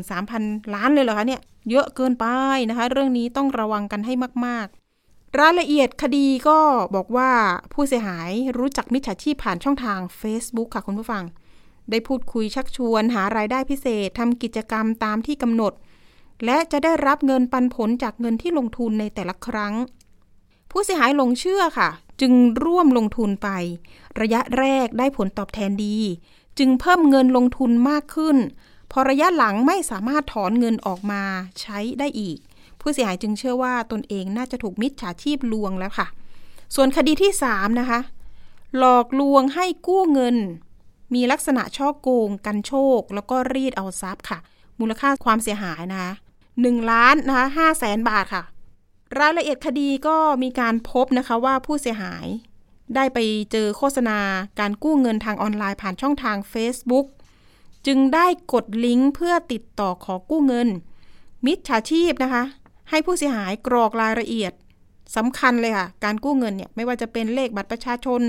[0.00, 2.26] 13,000 ล้านเลยเหรอคะเนี่ยเยอะเกินไป
[2.68, 4.12] นะคะ เรื่องนี้ต้องระวังกันให้
[4.46, 6.58] มากๆ รายละเอียดคดีก็
[6.94, 7.30] บอกว่า
[7.72, 11.24] ผู้เสียหายรู้จักมิจฉาชีพผ่านช่องทาง Facebook ค่ะคุณผู้ฟัง
[11.90, 15.72] ได้พูดคุยชักชวนหารายได้พิเศษทำกิจกรรมตามที่กำหนด
[16.44, 19.74] และจะได้รับเงินปันผลจากเงินที่ลงทุนในแต่ละครั้ง
[20.70, 22.32] ผู้เสียหายหลงเชื่อค่ะ จึง
[22.64, 23.48] ร่วมลงทุนไป
[24.20, 25.96] ระยะแรกได้ผลตอบแทนดี
[26.58, 28.36] จึงเพิ่มเงินลงทุนมากขึ้น
[28.90, 31.22] พอระยะหลังไม่สามารถถอนเงินออกมา
[31.60, 32.38] ใช้ได้อีก
[32.80, 36.06] ผู้เสียหายจึงเชื่อว่าตนเองน่าจะถูกมิจฉาชีพลวงแล้วค่ะ
[36.74, 38.00] ส่วนคดีที่ 3 นะคะ
[38.78, 40.36] หลอกลวงให้กู้เงิน
[41.14, 44.38] มีลักษณะช่อโกง กันโชค แล้วก็รีดเอาทรัพย์ค่ะ
[44.80, 46.12] มูลค่าความเสียหายนะคะ
[46.60, 48.42] หนึ่งล้านนะคะห้าแสนบาทค่ะ
[49.18, 52.26] รายละเอียดคดีก็มีการพบนะคะว่าผู้เสียหาย
[52.94, 53.18] ได้ไป
[53.52, 54.18] เจอโฆษณา
[54.60, 57.06] การกู้เงินทางออนไลน์ผ่านช่องทาง Facebook
[57.86, 60.68] จึงได้กดลิงก์เพื่อติดต่อขอกู้เงิน
[61.46, 62.42] มิจฉาชีพนะคะ
[62.90, 64.52] ให้ผู้เสียหายกรอกรายละเอียด
[65.16, 68.20] สำคัญเลยค่ะ การกู้เงินเนี่ยไม่ว่าจะเป็นเลขบัตรประชาชน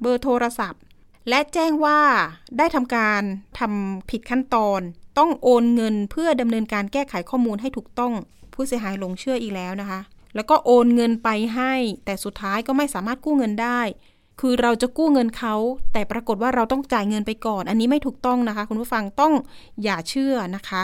[0.00, 0.80] เบอร์โทรศัพท์
[1.28, 2.00] และแจ้งว่า
[2.58, 3.22] ได้ทำการ
[3.58, 4.80] ทำผิดขั้นตอน
[5.18, 8.12] ต้องโอนเงินเพื่อดำเนินการแก้ไขข้อมูลให้ถูกต้อง
[8.54, 10.00] ผู้เสียหายหลงเชื่ออีกแล้วนะคะ
[10.34, 11.72] แล้วก็โอนเงินไปให้
[12.04, 13.80] แต่สุดท้ายก็ไม่สามารถกู้เงินได้
[14.40, 15.54] คือเราจะกู้เงินเขา
[15.92, 19.32] แต่ปรากฏว่าเราต้องจ่ายเงินไปก่อน อันนี้ไม่ถูกต้องนะคะ คุณผู้ฟังต้อง
[19.82, 20.82] อย่าเชื่อนะคะ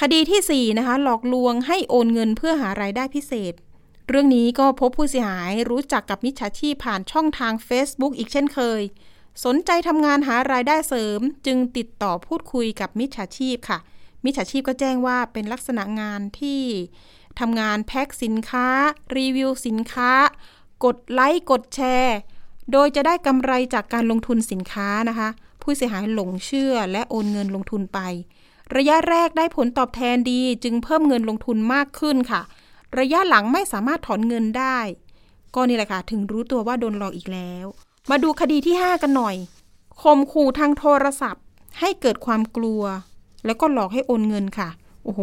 [0.00, 3.54] คดีที่4นะคะหลอกลวงให้โอนเงินเพื่อหารายได้พิเศษ
[4.08, 8.82] เรื่องนี้ก็พบผู้เสียหายรู้จักกับมิจฉาชีพผ่านช่องทาง Facebook อีกเช่นเคย
[9.44, 13.78] สนใจทำงานหารายได้เสริม จึงติดต่อพูดคุยกับมิจฉาชีพค่ะ
[14.24, 16.62] มิจฉาชีพก็แจ้งว่าเป็นลักษณะงานที่
[17.40, 18.66] ทำงานแพ็คสินค้า
[19.16, 20.10] รีวิวสินค้า
[20.84, 22.16] กดไลค์กดแชร์
[22.72, 25.28] โดยจะได้กำไรจากการลงทุนสินค้านะคะ
[25.62, 27.98] ผู้เสียหายหลงเชื่อและโอนเงินลงทุนไป
[28.76, 32.42] ระยะแรกได้ผลตอบแทนดีจึงเพิ่มเงินลงทุนมากขึ้นค่ะ
[32.98, 34.78] ระยะหลังไม่สามารถถอนเงินได้
[35.54, 37.66] ก็นี่แหละค่ะ ถึงรู้ตัวว่าโดนหลอกอีกแล้ว
[38.10, 39.36] มาดูคดีที่ 5 กันหน่อย
[40.02, 41.44] ข่มขู่ทางโทรศัพท์
[41.80, 42.82] ให้เกิดความกลัว
[43.46, 44.68] แล้วก็หลอกให้โอนเงินค่ะ
[45.04, 45.20] โอ้โห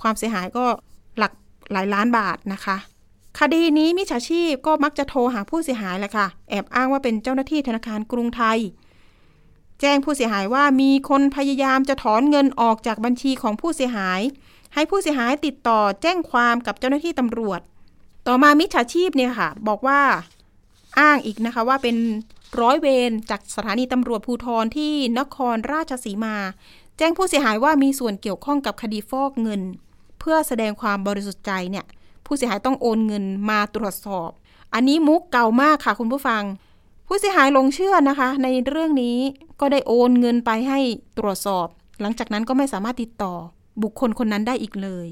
[0.00, 0.64] ความเสียหายก็
[1.18, 1.32] หลัก
[1.72, 2.76] หลายล้านบาทนะคะ
[3.38, 8.58] คดีนี้มิจฉาชีพก็มักจะโทรหาผู้เสียหายแหละค่ะ แอบอ้างว่าเป็นเจ้าหน้าที่ธนาคารกรุงไทย
[9.80, 14.20] แจ้งผู้เสียหายว่ามีคนพยายามจะถอนเงินออกจากบัญชีของผู้เสียหาย
[14.74, 17.60] ให้ผู้เสียหายติดต่อแจ้งความกับเจ้าหน้าที่ตำรวจ
[18.26, 20.00] ต่อมามิจฉาชีพเนี่ยค่ะ บอกว่า
[20.98, 21.96] อ้างอีกนะคะว่าเป็น
[22.60, 26.36] ร้อยเวรจากสถานีตำรวจภูธรที่นครราชสีมา
[27.02, 29.62] แจ้งผู้เสียหายว่ามีส่วนเกี่ยวข้องกับคดีฟอกเงิน
[30.20, 31.84] เพื่อแสดงความบริสุทธิ์ใจเนี่ย
[32.26, 34.30] ผู้เสียหายต้องโอนเงินมาตรวจสอบ
[34.74, 36.42] อันนี้มุกเก่ามากค่ะคุณผู้ฟัง
[37.06, 39.18] ผู้เสียหายลงเชื่อนะคะ ในเรื่องนี้
[39.60, 40.78] ก็ได้โอนเงินไปให้
[41.18, 41.66] ตรวจสอบ
[42.00, 43.34] หลังจากนั้นก็ไม่สามารถติดต่อ
[43.82, 45.06] บุคคลคนนั้นได้อีกเลย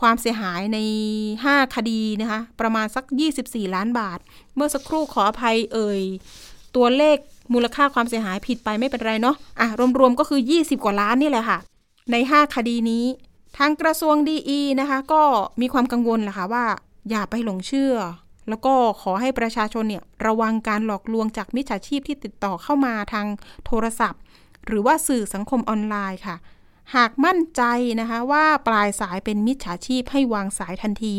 [0.00, 0.78] ความเสียหายใน
[1.26, 3.04] 5 คดีนะคะ ประมาณสัก
[3.40, 4.18] 24 ล้านบาท
[4.54, 6.02] เมื่อสักครู่ขออภัยเอ่ย
[6.76, 7.16] ตัวเลข
[7.52, 11.58] มูลค่าความเสียหายผิดไปไม่เป็นไรเนาะอะรวมๆก็คือ 20 กว่าล้านนี่แหละค่ะ
[12.12, 13.04] ใน 5 คดีนี้
[13.58, 15.22] ทางกระทรวงดีนะคะ ก็
[15.60, 16.64] มีความกังวลแหละค่ะว่า
[17.10, 17.94] อย่าไปหลงเชื่อ
[18.48, 23.26] แล้วก็ขอให้ประชาชนเนี่ยระวังการหลอกลวงจากมิจฉาชีพที่ติดต่อเข้ามาทาง
[23.66, 24.20] โทรศัพท์
[24.66, 26.36] หรือว่าสื่อสังคมออนไลน์ค่ะ
[26.96, 27.62] หากมั่นใจ
[28.00, 31.16] นะคะว่าปลายสายเป็นมิจฉาชีพให้วางสายทันที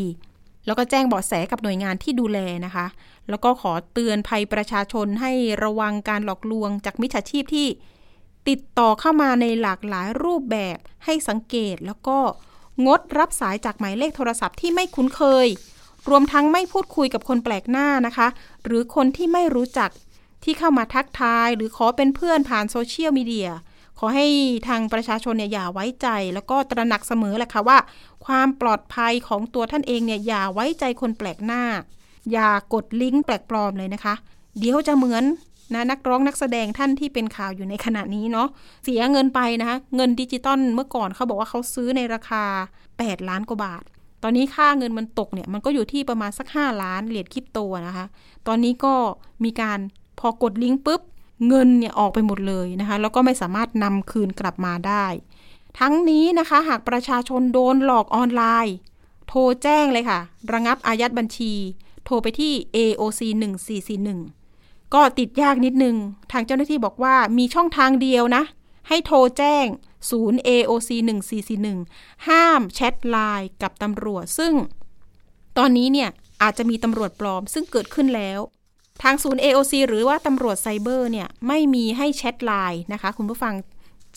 [0.66, 2.86] แล้วก็แจ้งเบาะแสกับหน่วยงานที่ดูแลนะคะ
[3.30, 5.32] แล้วก็ขอเตือนภัยประชาชนให้
[5.64, 7.68] ระวังการหลอกลวงจากมิจฉาชีพที่
[8.50, 12.18] ติดต่อเข้ามาในหลากหลายรูปแบบให้สังเกตแล้วก็
[12.86, 15.48] งดรับสายจากหมายเลขโทรศัพท์ที่ไม่คุ้นเคย
[16.10, 18.28] รวมทั้งไม่พูดคุยกับคนแปลกหน้านะคะ
[18.66, 19.90] หรือคนที่ไม่รู้จัก
[20.44, 23.50] ที่เข้ามาทักทาย หรือขอเป็นเพื่อนผ่านโซเชียลมีเดีย
[24.00, 24.28] ขอให้
[24.68, 27.78] ทางประชาชนเนี่ยอย่าไว้ใจ แล้วก็ตระหนักเสมอแหละค่ะว่า
[28.26, 31.64] ความปลอดภัยของตัวท่านเองเนี่ยอย่าไว้ใจคนแปลกหน้า
[32.32, 34.14] อย่ากดลิงก์แปลกปลอมเลยนะคะ
[34.60, 35.24] เดี๋ยวจะเหมือน
[35.74, 38.48] นะนักร้องนักแสดงท่านที่เป็นข่าวอยู่ในขณะนี้เนาะ
[38.84, 42.44] เสียเงินไปนะคะ เงินดิจิตอลเมื่อก่อนเขาบอกว่าเขาซื้อในราคา
[42.88, 43.84] 8 ล้านกว่าบาท
[44.24, 48.06] ตอนนี้ค่าเงินมันตกเนี่ยมันก็อยู่ที่ประมาณสัก 5 ล้านเหรียญคริปโตนะคะ
[48.48, 48.94] ตอนนี้ก็
[49.44, 49.80] มีการ
[50.20, 51.02] พอกดลิงก์ปุ๊บ
[51.48, 55.06] เงินเนี่ยออกไปหมดเลยนะคะ แล้วก็ไม่สามารถนำคืนกลับมาได้
[55.80, 58.76] ทั้งนี้นะคะหากประชาชนโดนหลอกออนไลน์
[59.28, 60.20] โทรแจ้งเลยค่ะ
[60.54, 61.54] ระงับอายัดบัญชี
[62.12, 63.22] โทรไปที่ AOC
[64.08, 65.96] 1441 ก็ติดยากนิดนึง
[66.32, 68.44] ทางเจ้าหน้าที่บอกว่ามีช่องทางเดียวนะ
[68.88, 69.66] ให้โทรแจ้ง
[70.10, 70.90] ศูนย์ AOC
[71.60, 74.54] 1441 ห้ามแชทไลน์กับตำรวจ ซึ่ง
[75.58, 76.10] ตอนนี้เนี่ย
[76.42, 78.40] อาจจะมีตำรวจปลอมซึ่งเกิดขึ้นแล้ว
[79.04, 83.54] ทางศูนย์ AOC หรือว่าตำรวจไซเบอร์เนี่ยไม่มีให้แชทไลน์นะคะ คุณผู้ฟัง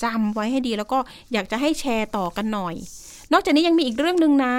[0.02, 0.98] จำไว้ให้ดีแล้วก็
[1.32, 2.74] อยากจะให้แชร์ต่อกันหน่อย
[3.32, 4.54] นอกจากนี้ยังมีอีกเรื่องหนึ่งนะ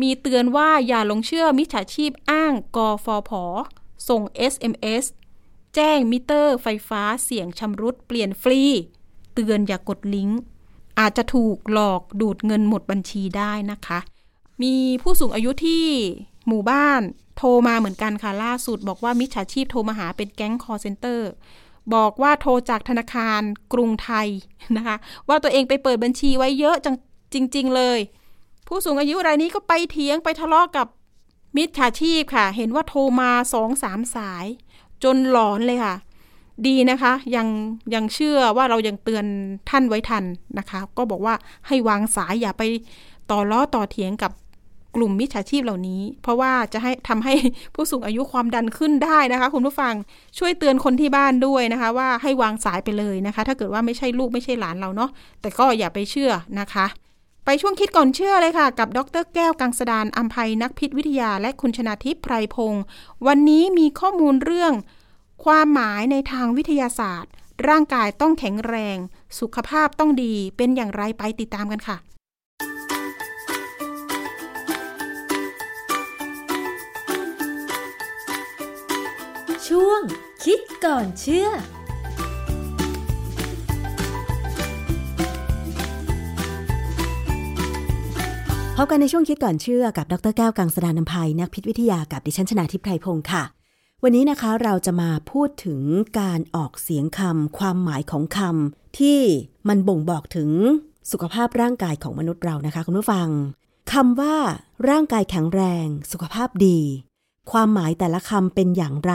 [0.00, 3.30] มีเตือนว่าอย่าหลงเชื่อมิจฉาชีพอ้างกฟผ
[4.08, 4.22] ส่ง
[4.52, 5.04] SMS
[5.74, 8.62] แจ้งมิเตอร์ไฟฟ้าเสี่ยงชำรุดเปลี่ยนฟรี
[9.34, 10.40] เตือนอย่ากดลิงก์
[10.98, 13.98] อาจจะถูกหลอกดูดเงินหมดบัญชีได้นะคะ
[14.62, 15.86] มีผู้สูงอายุที่
[16.48, 17.00] หมู่บ้าน
[17.36, 21.30] โทรมาเหมือนกันค่ะ ล่าสุดบอกว่ามิจฉาชีพโทรมาหาเป็นแก๊งคอลเซนเตอร์
[21.94, 23.40] บอกว่าโทรจากธนาคาร
[23.72, 24.28] กรุงไทย
[24.76, 24.96] นะคะ
[25.28, 26.88] ว่าตัวเองไปเปิดบัญชีไว้เยอะจ
[27.34, 27.98] จริง ๆ เลย
[28.74, 30.86] ผู้สูงอายุรายนี้ก็ไปเถียงไปทะเลาะกับ
[31.56, 34.46] มิจฉาชีพค่ะ เห็นว่าโทรมาสองสามสาย
[35.04, 35.94] จนหลอนเลยค่ะ
[36.66, 37.48] ดีนะคะ ยัง
[37.94, 39.24] ยังเชื่อว่าเรายังเตือน
[39.70, 40.24] ท่านไว้ทัน
[40.58, 41.34] นะคะ ก็บอกว่า
[41.66, 42.62] ให้วางสายอย่าไป
[43.30, 44.32] ต่อล้อต่อเถียงกับ
[44.96, 47.34] กลุ่มมิจฉาชีพเหล่านี้ เพราะว่าจะให้ทำให้
[47.74, 49.94] ผู้สูงอายุความดันขึ้นได้นะคะ คุณผู้ฟัง
[50.38, 55.10] ช่วยเตือนคนที่บ้านด้วยนะคะ ว่าให้วางสายไปเลยนะคะ ถ้าเกิดว่าไม่ใช่ลูกไม่ใช่หลานเราเนาะ
[55.40, 56.86] แต่ก็อย่าไปเชื่อนะคะ
[57.44, 62.82] ไปช่วงคิดก่อนเชื่อเลยค่ะ กับดรแก้วกังสดานอัมภัยนักพิษวิทยาและคุณชนาทิพย์ไพรพงศ์
[63.26, 64.72] วันนี้มีข้อมูลเรื่อง
[65.44, 67.32] ความหมายในทางวิทยาศาสตร์
[67.68, 68.96] ร่างกายต้องแข็งแรง
[69.40, 71.96] สุขภาพต้องดีเป็นอย่างไรไปติดตามกันค่ะ
[79.68, 80.00] ช่วง
[80.44, 81.48] คิดก่อนเชื่อ
[88.76, 93.42] พบกันในช่วงคิดก่อนเชื่อกับดรแก้วกังสดานนภัยนักพิษวิทยากับดิฉันชนาทิพไพรพงศ์ค่ะ
[94.02, 95.80] วันนี้นะคะเราจะมาพูดถึง
[96.20, 99.20] การออกเสียงคำความหมายของคำที่
[99.68, 100.50] มันบ่งบอกถึง
[101.10, 103.28] สุขภาพร่างกายของมนุษย์เรานะคะคุณผู้ฟัง
[103.92, 104.36] คำว่า
[104.88, 106.78] ร่างกายแข็งแรง สุขภาพดี
[107.52, 109.14] ความหมายแต่ละคำเป็นอย่างไร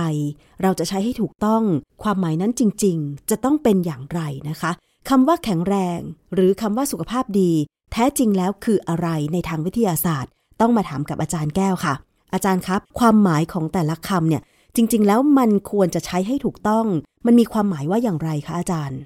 [0.62, 1.64] เราจะใช้ให้ถูกต้อง
[2.03, 4.72] ความหมายนั้นจริง ๆ จะต้องเป็นอย่างไรนะคะ
[5.10, 5.99] คำว่าแข็งแรง
[6.34, 7.53] หรือคำว่าสุขภาพดี
[7.92, 10.32] แท้จริงแล้วคืออะไรในทางวิทยาศาสตร์
[10.62, 11.94] ต้องมาถามกับอาจารย์แก้วค่ะ
[12.34, 14.42] อาจารย์ครับ ความหมายของแต่ละคำเนี่ย
[14.76, 16.86] จริง ๆ แล้วมันควรจะใช้ให้ถูกต้อง
[17.26, 19.00] มันมีความหมายว่าอย่างไรคะอาจารย์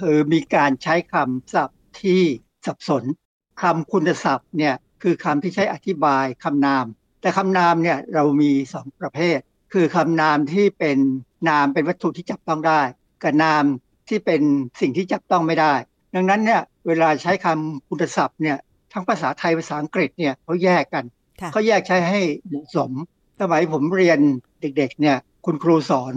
[0.00, 2.20] คือมีการใช้คำศัพท์ที่
[2.66, 3.04] สับสน
[3.62, 6.84] คำคุณศัพท์เนี่ยคือคำที่ใช้อธิบายคำนาม
[7.20, 9.38] แต่คำนามเนี่ยเรามีสองประเภท
[9.72, 10.98] คือคำนามที่เป็น
[11.48, 12.80] นามเป็นวัตถุที่จับต้องได้
[13.22, 13.64] กับนาม
[14.08, 14.42] ที่เป็น
[14.80, 15.74] สิ่งที่จับต้องไม่ได้
[16.16, 18.58] ดังนั้นเนี่ยเวลาใช้คำคุณศัพท์เนี่ย
[18.92, 21.04] ทั้งภาษาไทยภาษาอังกฤษเนี่ยเขาแยกกัน
[21.40, 22.90] ค่ะเขาแยกใช้ให้เหมาะสม
[23.40, 24.18] สมัยผมเรียน
[24.60, 26.12] เด็กๆเนี่ยคุณครูสอน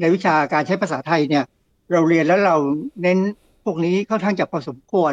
[0.00, 1.44] ในวิชาการใช้ภาษาไทยเนี่ย
[1.92, 2.56] เราเรียนแล้วเรา
[3.02, 3.18] เน้น
[3.64, 5.12] พวกนี้ค่อนข้างจะพอสมควร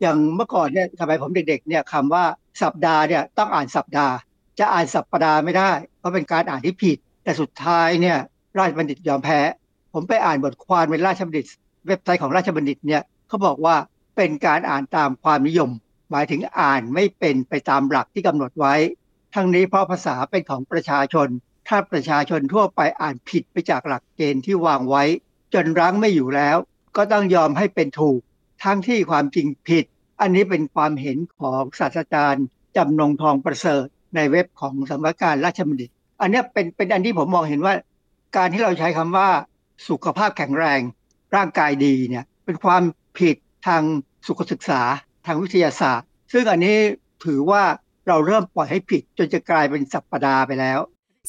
[0.00, 2.24] อย่างเมื่อก่อนเนี่ยสมัยผมเด็กๆเนี่ยคำว่า
[2.62, 4.14] สัปดาห์เนี่ยต้องอ่านสัปดาห์
[4.58, 8.18] จะอ่านสัปดาห์ไม่ได้ เพราะเป็นการอ่านที่ผิด แต่สุดท้ายเนี่ย
[8.58, 9.40] ราชบัณฑิตยอมแพ้
[9.94, 11.46] ผมไปอ่านบทความในราชบัณฑิต
[11.86, 13.76] เว็บไซต์ของราชบัณฑิตเนี่ย เขาบอกว่า
[14.16, 15.70] เป็นการอ่านตามความนิยม
[16.10, 18.74] หมายถึงอ่านไม่เป็นไปตามหลักที่กำหนดไว้
[19.34, 21.28] ทั้งนี้เพราะภาษาเป็นของประชาชน
[21.68, 25.04] ถ้าประชาชนทั่วไปอ่านผิดไปจากหลักเกณฑ์ที่วางไว้
[25.54, 26.56] จนรั้งไม่อยู่แล้ว
[26.96, 28.20] ก็ต้องยอมให้เป็นถูก
[28.64, 29.84] ทั้งที่ความจริงผิด
[30.20, 32.44] อันนี้เป็นความเห็นของศาสตราจารย์
[32.76, 37.74] จำนงทองประเสริฐ ในเว็บของสำนักการราชบัณฑิต อันนี้เป็นเป็นอันที่ผมมองเห็นว่า
[38.36, 39.28] การที่เราใช้คำว่า
[39.88, 40.80] สุขภาพแข็งแรง
[41.36, 42.82] ร่างกายดีเนี่ยเป็นความ
[43.18, 43.36] ผิด
[43.66, 43.82] ทาง
[44.26, 44.80] สุขศึกษา
[45.26, 46.76] ทางวิทยาศาสตร์ ซึ่งอันนี้
[47.24, 47.62] ถือว่า
[48.06, 50.78] เราเริ่มปล่อยให้ผิดจนจะกลายเป็นสัปดาห์ไปแล้ว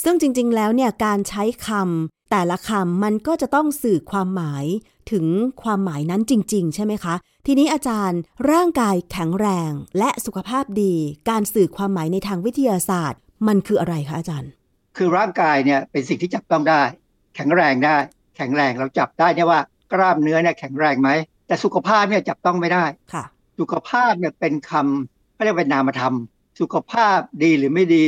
[0.03, 4.65] ซึ่งจริง ๆ แล้วเนี่ยการใช้คำแต่ละคำมันก็จะต้องสื่อความหมาย
[5.11, 5.25] ถึง
[5.63, 7.15] ความหมายนั้นจริง ๆ ใช่ไหมคะ
[7.45, 8.19] ทีนี้อาจารย์
[8.51, 10.93] ร่างกายแข็งแรง และสุขภาพดี
[11.29, 14.51] การสื่อความหมายในทางวิทยาศาสตร์ มันคืออะไรคะอาจารย์
[14.97, 16.81] คือร่างกายเนี่ยเป็นสิ่งที่จับต้องได้
[17.35, 17.97] แข็งแรงได้
[18.37, 19.61] แข็งแรงเราจับได้เนี่ยว่า
[19.93, 21.09] กล้ามเนื้อเนี่ยแข็งแรงไหม
[21.47, 23.23] แต่สุขภาพเนี่ยจับต้องไม่ได้ค่ะ
[23.59, 26.15] สุขภาพเนี่ยเป็นคำเขาเรียกเป็นนามธรรม
[26.59, 28.05] สุขภาพดีหรือไม่ดี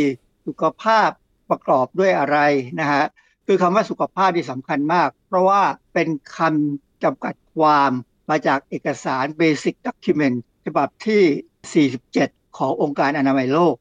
[0.47, 1.09] สุขภาพ
[1.49, 2.37] ประกอบด้วยอะไร
[2.79, 3.03] นะฮะ
[3.47, 5.61] คือคำว่าสุขภาพที่สำคัญมาก เพราะว่า
[5.93, 6.07] เป็น
[6.37, 7.91] คำจำกัดความ
[8.29, 13.75] มาจากเอกสาร Basic Document ฉบับที่ 47 ขององค์การอนามัยโลก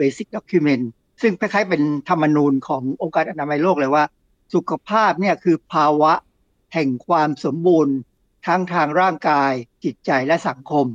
[0.00, 0.84] Basic Document
[1.22, 4.04] ซึ่งคล้ายๆเป็นธรรมนูญขององค์การอนามัยโลกเลยว่า
[4.54, 6.12] สุขภาพเนี่ยคือภาวะ
[6.74, 7.94] แห่งความสมบูรณ์
[8.46, 9.52] ทั้งทางร่างกาย
[9.84, 10.86] จิตใจและสังคม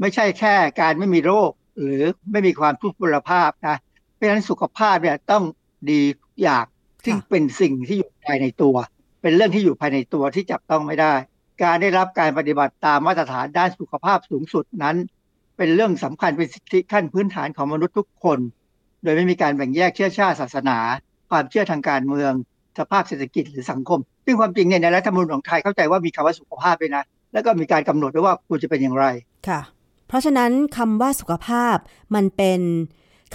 [0.00, 3.76] ไม่ใช่แค่การไม่มีโรค หรือไม่มีความทุพพลภาพนะ
[4.14, 5.44] เพราะฉะนั้นสุขภาพเนี่ยต้อง
[5.90, 6.64] ดีทุกอย่าง
[7.04, 8.76] ซึ่งเป็นสิ่งที่อยู่ภายในตัว
[9.22, 11.14] เป็นเรื่องที่อยู่ภายในตัวที่จับต้องไม่ได้
[11.62, 14.96] การได้รับการปฏิบัติตามมาตรฐานด้านสุขภาพสูงสุดนั้น
[15.56, 18.38] เป็นเรื่องสำคัญเป็นสิทธิขั้นพื้นฐานของมนุษย์ทุกคน
[19.02, 20.78] โดยไม่มีการแบ่งแยกเชื้อชาติศาสนา
[21.30, 22.32] ความเชื่อทางการเมือง
[22.78, 29.06] สภาพเศรษฐกิจหรือสังคม ซึ่งความจริงเนี่ยในรัฐธรรมนูญของไทยเข้าใจว่ามีคำว่าสุขภาพด้วยนะ แล้วก็มีการกำหนดด้วยว่าควรจะเป็นอย่างไร
[29.48, 29.60] ค่ะ
[30.08, 31.76] เพราะฉะนั้นคำว่าสุขภาพ
[32.14, 32.60] มันเป็น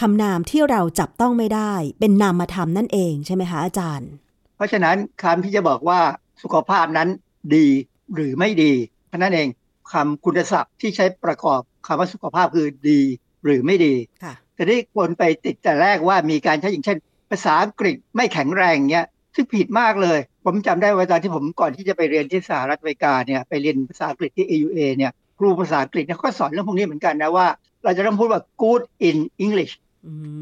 [0.01, 4.09] คำนามที่เราจับต้องไม่ได้ เป็นนามธรรมนั่นเองใช่ไหมคะอาจารย์
[4.55, 5.99] เพราะฉะนั้นคำที่จะบอกว่า
[6.43, 7.09] สุขภาพนั้น
[7.55, 7.67] ดี
[8.15, 8.73] หรือไม่ดี
[9.09, 9.47] เท่านั้นเอง
[9.93, 13.01] คำคุณศัพท์ที่ใช้ประกอบคำว่าสุขภาพคือดี
[13.45, 16.97] หรือไม่ดีค่ะแต่ที่คนไปติดแต่แรกว่ามีการใช้อย่างเช่น
[17.29, 27.47] ภาษาอังกฤษไม่แข็งแรงเงี้ย ซึ่งผิดมากเลย ผมจำได้ว่าตอนที่ผมก่อนที่จะไปเรียนที่สหรัฐอเมริกาเนี่ยไปเรียนภาษาอังกฤษที่ AUA เนี่ยครูภาษาอังกฤษเนี่ยเขาก็สอนเรื่องพวกนี้เหมือนกันนะว่า
[27.83, 29.73] เราจะต้องพูดว่า good in English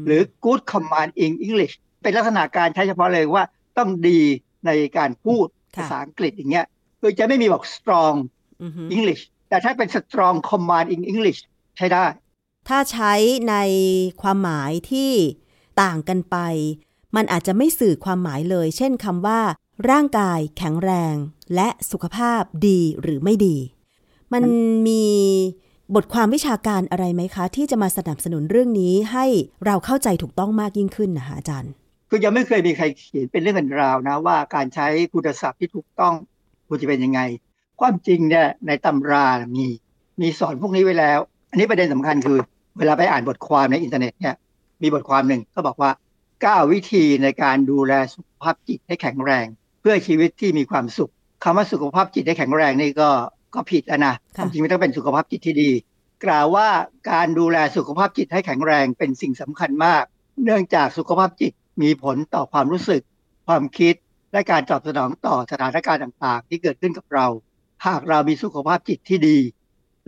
[0.06, 3.44] หรือ good command in English เป็นลักษณะการใช้เฉพาะเลยว่า
[3.78, 4.20] ต้องดี
[4.66, 6.66] ในการพูดค่ะภาษาอังกฤษอย่างเงี้ย
[7.00, 8.16] คือจะไม่มีบอก strong
[8.62, 11.40] อือฮึ English แต่ถ้าเป็น strong command in English
[11.76, 12.04] ใช้ได้
[12.68, 13.12] ถ้าใช้
[13.50, 13.56] ใน
[14.22, 15.12] ความหมายที่
[15.82, 16.36] ต่างกันไป
[17.16, 19.40] มันอาจจะไม่สื่อความหมายเลย เช่นคำว่า
[19.90, 21.14] ร่างกายแข็งแรง
[21.54, 23.56] และสุขภาพดีหรือไม่ดี
[24.32, 24.42] มัน
[24.88, 25.04] มี
[25.94, 29.26] บทความวิชาการอะไรไหมคะ ที่จะมาสนับสนุนเรื่องนี้ให้
[29.66, 31.72] เราเข้าใจถูกต้องมากยิ่งขึ้นนะคะอาจารย์
[32.08, 36.14] คือยังไม่เคยมีใครเขียนเป็นเรื่องเป็นราวนะ ว่าการใช้คุณศัพท์ที่ถูกต้อง
[36.68, 37.20] ควรจะเป็นยังไง
[37.80, 39.66] ความจริงเนี่ยในตำรามี
[40.20, 41.18] มีสอนพวกนี้ไว้แล้ว
[41.50, 42.38] อันนี้ประเด็นสำคัญคือ
[42.78, 44.34] เวลาไปอ่านบทความในอินเทอร์เน็ตเนี่ย
[44.82, 45.90] มีบทความหนึ่งก็บอกว่า
[46.46, 49.46] 9 วิธีในการดูแลสุขภาพจิตให้แข็งแรง
[49.80, 51.12] เพื่อชีวิตที่มีความสุข
[51.44, 53.10] คำว่าสุขภาพจิตให้แข็งแรงนี่ก็
[53.54, 55.70] ก็ผิดแล้วนะคค่ะวามจริงมันต้องเป็นสุขภาพจิตที่ดี
[56.24, 56.68] กล่าวว่า
[57.10, 60.04] การดูแลสุขภาพจิตให้แข็งแรงเป็นสิ่งสำคัญมาก
[60.44, 63.02] เนื่องจากสุขภาพจิตมีผลต่อความรู้สึก
[63.46, 63.94] ความคิด
[64.32, 67.26] และการตอบสนองต่อสถานการณ์ต่างๆ ที่เกิดขึ้นกับเรา
[67.86, 69.38] หากเรามีสุขภาพจิตที่ดี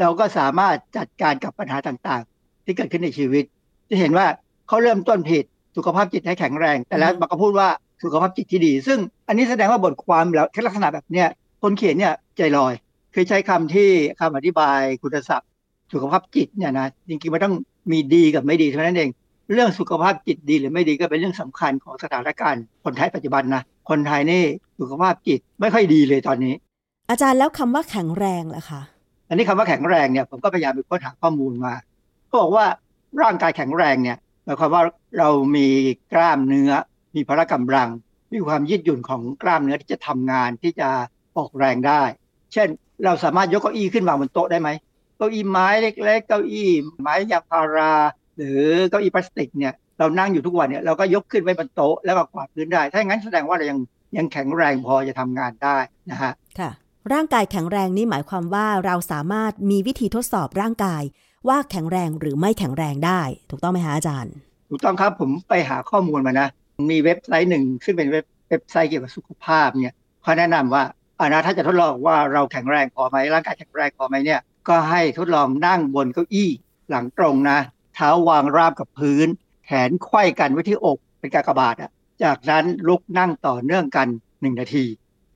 [0.01, 3.45] เราก็สามารถจัดการกับปัญหาต่างๆ ที่เกิดขึ้นในชีวิต
[3.91, 4.26] จะเห็นว่า
[4.68, 5.45] เขาเริ่มต้นผิด
[5.77, 7.68] สุขภาพจิตให้แข็งแรง แต่แล้วมันก็พูดว่า
[8.03, 8.99] สุขภาพจิตที่ดี ซึ่ง
[9.29, 11.29] อันนี้แสดงว่าบทความแล้วลักษณะแบบเนี้ย
[11.62, 12.72] คนเขียนเนี่ยใจลอย
[13.14, 15.49] คือใช้คำที่คำอธิบายคุณศัพท์
[15.93, 17.55] สุขภาพจิตเนี่ยนะจริงๆมันต้อง
[17.93, 19.11] มีดีกับไม่ดีเท่านั้นเอง
[19.53, 24.43] เรื่องสุขภาพจิตดีหรือไม่ดีก็เป็นเรื่องสำคัญของสถานการณ์คนไทยปัจจุบันนะคนไทยนี่
[24.81, 26.55] สุขภาพจิตไม่ค่อยดีเลยตอนนี้
[27.11, 28.81] อาจารย์แล้วคำว่าแข็งแรงล่ะคะ
[29.29, 31.74] อันนี้คำว่าแข็งแรงเนี่ยผมก็พยายามไปค้นหาข้อมูลมา
[32.27, 32.64] เขาบอกว่า
[33.22, 34.16] ร่างกายแข็งแรงเนี่ย
[34.47, 34.82] หมายความว่า
[35.18, 35.68] เรามี
[36.12, 36.72] กล้ามเนื้อ
[37.14, 37.88] มีพละกำลัง
[38.32, 40.88] มีความยืดหยุ่นของกล้ามเนื้อที่จะทำงานที่จะ
[41.36, 42.03] ออกแรงได้
[42.53, 42.68] เช่น
[43.05, 44.68] เราสามารถยกเก้าอี้ขึ้นวางบนโต๊ะได้ไหม
[45.16, 46.70] เก้าอี้ไม้เล็กๆ เก้าอี้
[47.01, 47.92] ไม้ยางพารา
[48.36, 53.78] หรือเก้าอี้พลาสติกเนี่ยเรานั่งอยู่ทุกวันเนี่ยเราก็ยกขึ้นไว้บนโต๊ะแล้วก็กวาดพื้นได้ ถ้าอย่างนั้นแสดงว่าเรายัง
[54.16, 55.76] ยังแข็งแรงพอจะทำงานได้
[56.11, 56.70] นะฮะค่ะ
[57.12, 61.03] ร่างกายแข็งแรงนี่หมายความว่าเราสามารถมีวิธีทดสอบร่างกาย
[61.49, 63.20] ว่าแข็งแรงหรือไม่แข็งแรงได้
[63.51, 64.34] ถูกต้องไหมคะอาจารย์
[64.70, 66.49] ถูกต้องครับผมไปหาข้อมูลมานะ
[66.90, 70.82] มีเว็บไซต์หนึ่งซึ่งเป็นเว็บเว็บไซต์เกี่ยวกับสุขภาพเนี่ยเขาแนะนำว่า
[71.18, 76.51] อานะถ้าจะทดลองว่าเราแข็งแรงพอไหมร่างกายแข็งแรงพอไหมเนี่ยก็ให้ทดลองนั่งบนเก้าอี้
[76.90, 77.59] หลังตรงนะ
[77.94, 79.28] เท้าวางราบกับพื้น
[79.66, 81.90] แขนไขว้กันไว้ที่อกเป็นกากบาทอะ
[82.22, 84.09] จากนั้นลุกนั่งต่อเนื่องกัน
[84.40, 84.84] หนึ่งนาที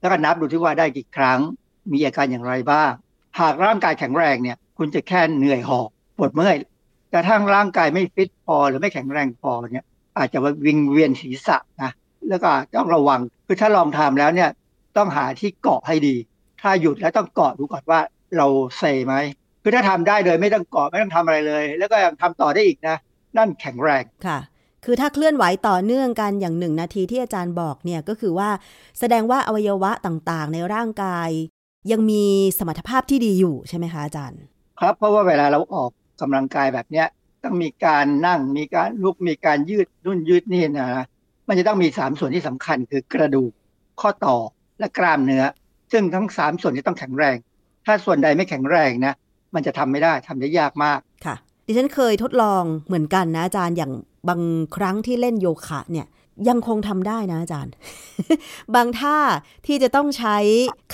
[0.01, 1.41] แล้วก็นับดูที่ว่าได้กี่ครั้ง
[1.93, 2.91] มีอาการอย่างไรบ้าง
[3.41, 5.91] หากร่างกายแข็งแรงเนี่ย คุณจะแค่เหนื่อยหอบ
[6.21, 6.57] ปวดเมื่อย
[7.11, 9.87] แต่ถ้าร่างกายไม่ฟิตพอหรือไม่แข็งแรงพอเนี่ย
[10.19, 11.91] อาจจะวิงเวียนศีรษะนะ
[12.29, 14.51] แล้วก็ต้องระวังคือถ้าลองทำแล้วเนี่ย
[14.97, 16.17] ต้องหาที่เกาะให้ดี
[16.61, 18.01] ถ้าหยุดแล้วต้องเกาะดูก่อนว่า
[18.37, 18.47] เรา
[18.79, 19.15] เซไหม
[19.63, 22.97] คือถ้าทำได้เลยไม่ต้องเกาะไม่ต้องทำอะไรเลย แล้วก็ยังทำต่อได้อีกนะ
[23.37, 24.39] นั่นแข็งแรงค่ะ
[24.85, 28.51] คือถ้าเคลื่อนไหวต่อเนื่องกันอย่างหนึ่งนาทีที่อาจารย์บอกเนี่ยก็คือว่า
[28.99, 31.29] แสดงว่าอวัยวะต่างๆ ในร่างกาย
[31.93, 32.25] ยังมี
[32.59, 34.41] สมรรถภาพที่ดีอยู่ใช่ไหมคะอาจารย์
[34.81, 35.91] ครับเพราะว่าเวลาเราออก
[36.23, 37.07] กำลังกายแบบเนี้ย
[37.45, 41.05] ต้องมีการนั่งมีการลุกมีการยืดนุ่นยืดนี่นะ
[41.49, 43.53] มันจะต้องมีสามส่วนที่สำคัญคือกระดูก
[44.01, 44.37] ข้อต่อ
[44.79, 45.45] และกล้ามเนื้อ
[45.93, 47.37] ซึ่งทั้งสามส่วนนี้ต้องแข็งแรง
[47.87, 49.15] ถ้าส่วนใดไม่แข็งแรงนะ
[49.55, 53.93] มันจะทำไม่ได้ทำได้ยากมากค่ะ ดิฉันเคยทดลองเหมือนกันนะอาจารย์อย่าง
[54.29, 54.43] บาง
[54.77, 56.07] ครั้งที่เล่นโยคะเนี่ย
[56.49, 57.73] ยังคงทำได้นะอาจารย์
[58.75, 59.19] บางท่า
[59.67, 60.37] ที่จะต้องใช้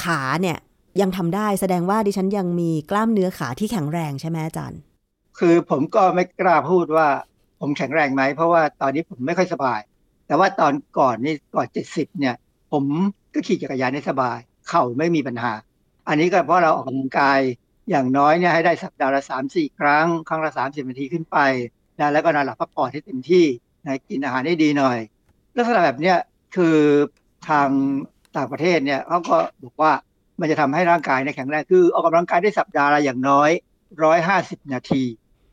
[0.02, 0.58] ขาเนี่ย
[1.00, 4.78] ยังทำได้แสดงว่าดิฉันยังมีกล้ามเนื้อขาที่แข็งแรงใช่ไหมอาจารย์
[5.38, 7.08] คือผมก็ไม่กล้าพูดว่า
[7.60, 9.80] ผมแข็งแรงไหม เพราะว่าตอนนี้ผมไม่ค่อยสบาย
[10.26, 12.34] แต่ว่าตอนก่อนนี่ก่อนเจ็ดสิบเนี่ย
[12.72, 12.84] ผม
[13.34, 15.52] ก็ขี่จักรยานได้สบาย เข่าไม่มีปัญหา
[16.08, 17.40] อันนี้ก็เพราะเราออกกำลังกาย
[17.90, 21.38] อย่างน้อยเนี่ยให้ได้สัปดาห์ละสามสี่ครั้ง ครั้งละสามสิบนาทีขึ้นไป
[21.98, 23.46] นะแล้วก็นอนหลับพักผ่อนให้เต็มที่
[23.84, 24.98] นะกินอาหารให้ดีหน่อย
[25.56, 26.16] ลักษณะแบบเนี้ย
[26.56, 26.76] คือ
[27.48, 27.68] ทาง
[28.36, 29.92] ต่างประเทศเนี่ยเขาก็บอกว่า
[30.40, 33.50] มันจะทำให้ร่างกายเนี่ยแข็งแรงคือออกกำลังกายได้สัปดาห์ละอย่างน้อย
[34.04, 35.02] ร้อยห้าสิบนาที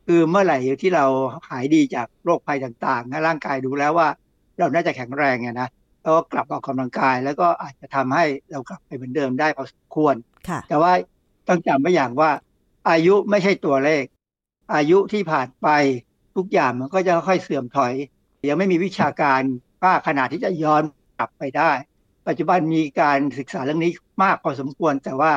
[0.06, 1.04] คือเมื่อไหร่ที่เรา
[1.48, 4.08] หายดีจากโรคภัยต่างๆนะร่างกายดูแล้วว่า
[4.58, 5.68] เราน่าจะแข็งแรงไงนะ
[6.02, 10.14] แล้วก็กลับออกกำลังกาย แล้วก็อาจจะทำให้เรากลับไปเหมือนเดิมได้พอสมควร
[10.48, 10.92] ค่ะแต่ว่า
[11.48, 12.30] ต้องจำไว้อย่างว่า
[12.90, 14.04] อายุไม่ใช่ตัวเลข
[14.74, 15.68] อายุที่ผ่านไป
[16.36, 17.92] ทุกอย่างมันก็จะค่อยๆเสื่อมถอย
[18.48, 19.40] ยังไม่มีวิชาการ
[19.84, 20.82] มากขนาดที่จะย้อน
[21.18, 21.70] กลับไปได้
[22.28, 23.92] ปัจจุบันมีการศึกษาเรื่องนี้
[24.22, 25.32] มากพอสมควร แต่ว่า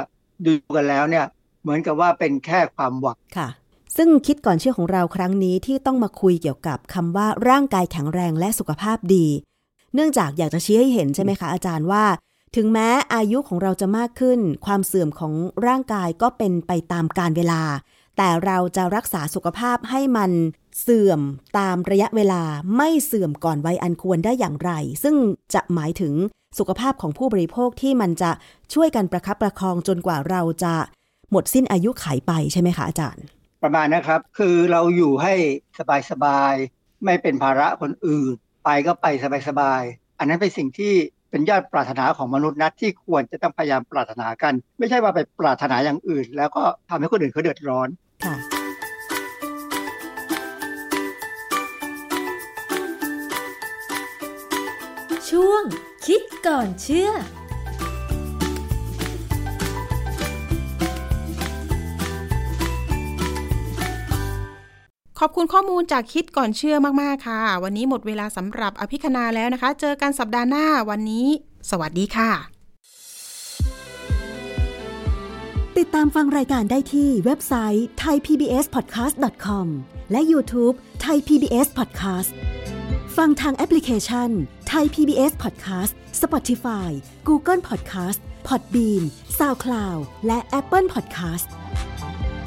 [0.46, 1.26] ดูกันแล้วเนี่ย
[1.62, 3.48] เหมือนกับว่าเป็นแค่ความหวังค่ะ
[3.96, 9.28] ซึ่งคิดก่อนเชื่อของเราครั้งนี้ที่ต้องมาคุยเกี่ยวกับคำว่าร่างกายแข็งแรงและสุขภาพดี
[9.94, 12.06] เนื่องจากอยากจะชี้ให้เห็นใช่ไหมคะอาจารย์ว่า
[12.56, 15.34] ถึงแม้อายุของเราจะมากขึ้น ความเสื่อมของ
[15.68, 17.62] ร่างกายก็เป็นไปตามกาลเวลา
[18.18, 20.32] แต่เราจะรักษาสุขภาพให้มัน
[20.82, 21.22] เสื่อม
[21.58, 22.44] ตามระยะเวลา
[22.78, 24.72] ไม่เสื่อมก่อนวัยอันควรได้อย่างไร
[25.04, 25.16] ซึ่ง
[25.54, 26.14] จะหมายถึง
[26.58, 28.32] สุขภาพของผู้บริโภคที่มันจะ
[28.74, 30.74] ช่วยกันประคับประคองจนกว่าเราจะ
[31.32, 33.24] หมดสิ้นอายุไขไปใช่ไหมคะอาจารย์
[33.64, 35.34] ประมาณนะครับ คือเราอยู่ให้
[36.12, 38.34] สบายๆ ไม่เป็นภาระคนอื่น
[38.64, 39.06] ไปก็ไป
[39.50, 40.94] สบายๆ อันนั้นเป็นสิ่งที่
[41.30, 47.88] เป็นยอดปรารถนาของมนุษย์นะที่ควรจะต้องพยายามปรารถนากัน ไม่ใช่ว่าไปปรารถนาอย่างอื่น แล้วก็ทำให้คนอื่นเขาเดือดร้อน
[48.26, 48.36] ค่ะ
[55.30, 55.64] ช่วง
[56.06, 57.12] คิดก่อนเชื่อ
[65.22, 71.28] ขอบคุณข้อมูลจากคิดก่อนเชื่อมาก ๆ ค่ะ วันนี้หมดเวลาสำหรับอภิคณาแล้วนะคะ เจอกันสัปดาห์หน้าวันนี้
[71.70, 72.32] สวัสดีค่ะ
[75.78, 79.68] ติดตามฟังรายการได้ที่เว็บไซต์ thaipbspodcast.com
[80.12, 82.32] และ YouTube Thai PBS Podcast
[83.18, 84.30] ฟังทางแอปพลิเคชัน
[84.72, 86.90] Thai PBS Podcast Spotify
[87.28, 89.04] Google Podcast Podbean
[89.38, 91.48] SoundCloud และ Apple Podcast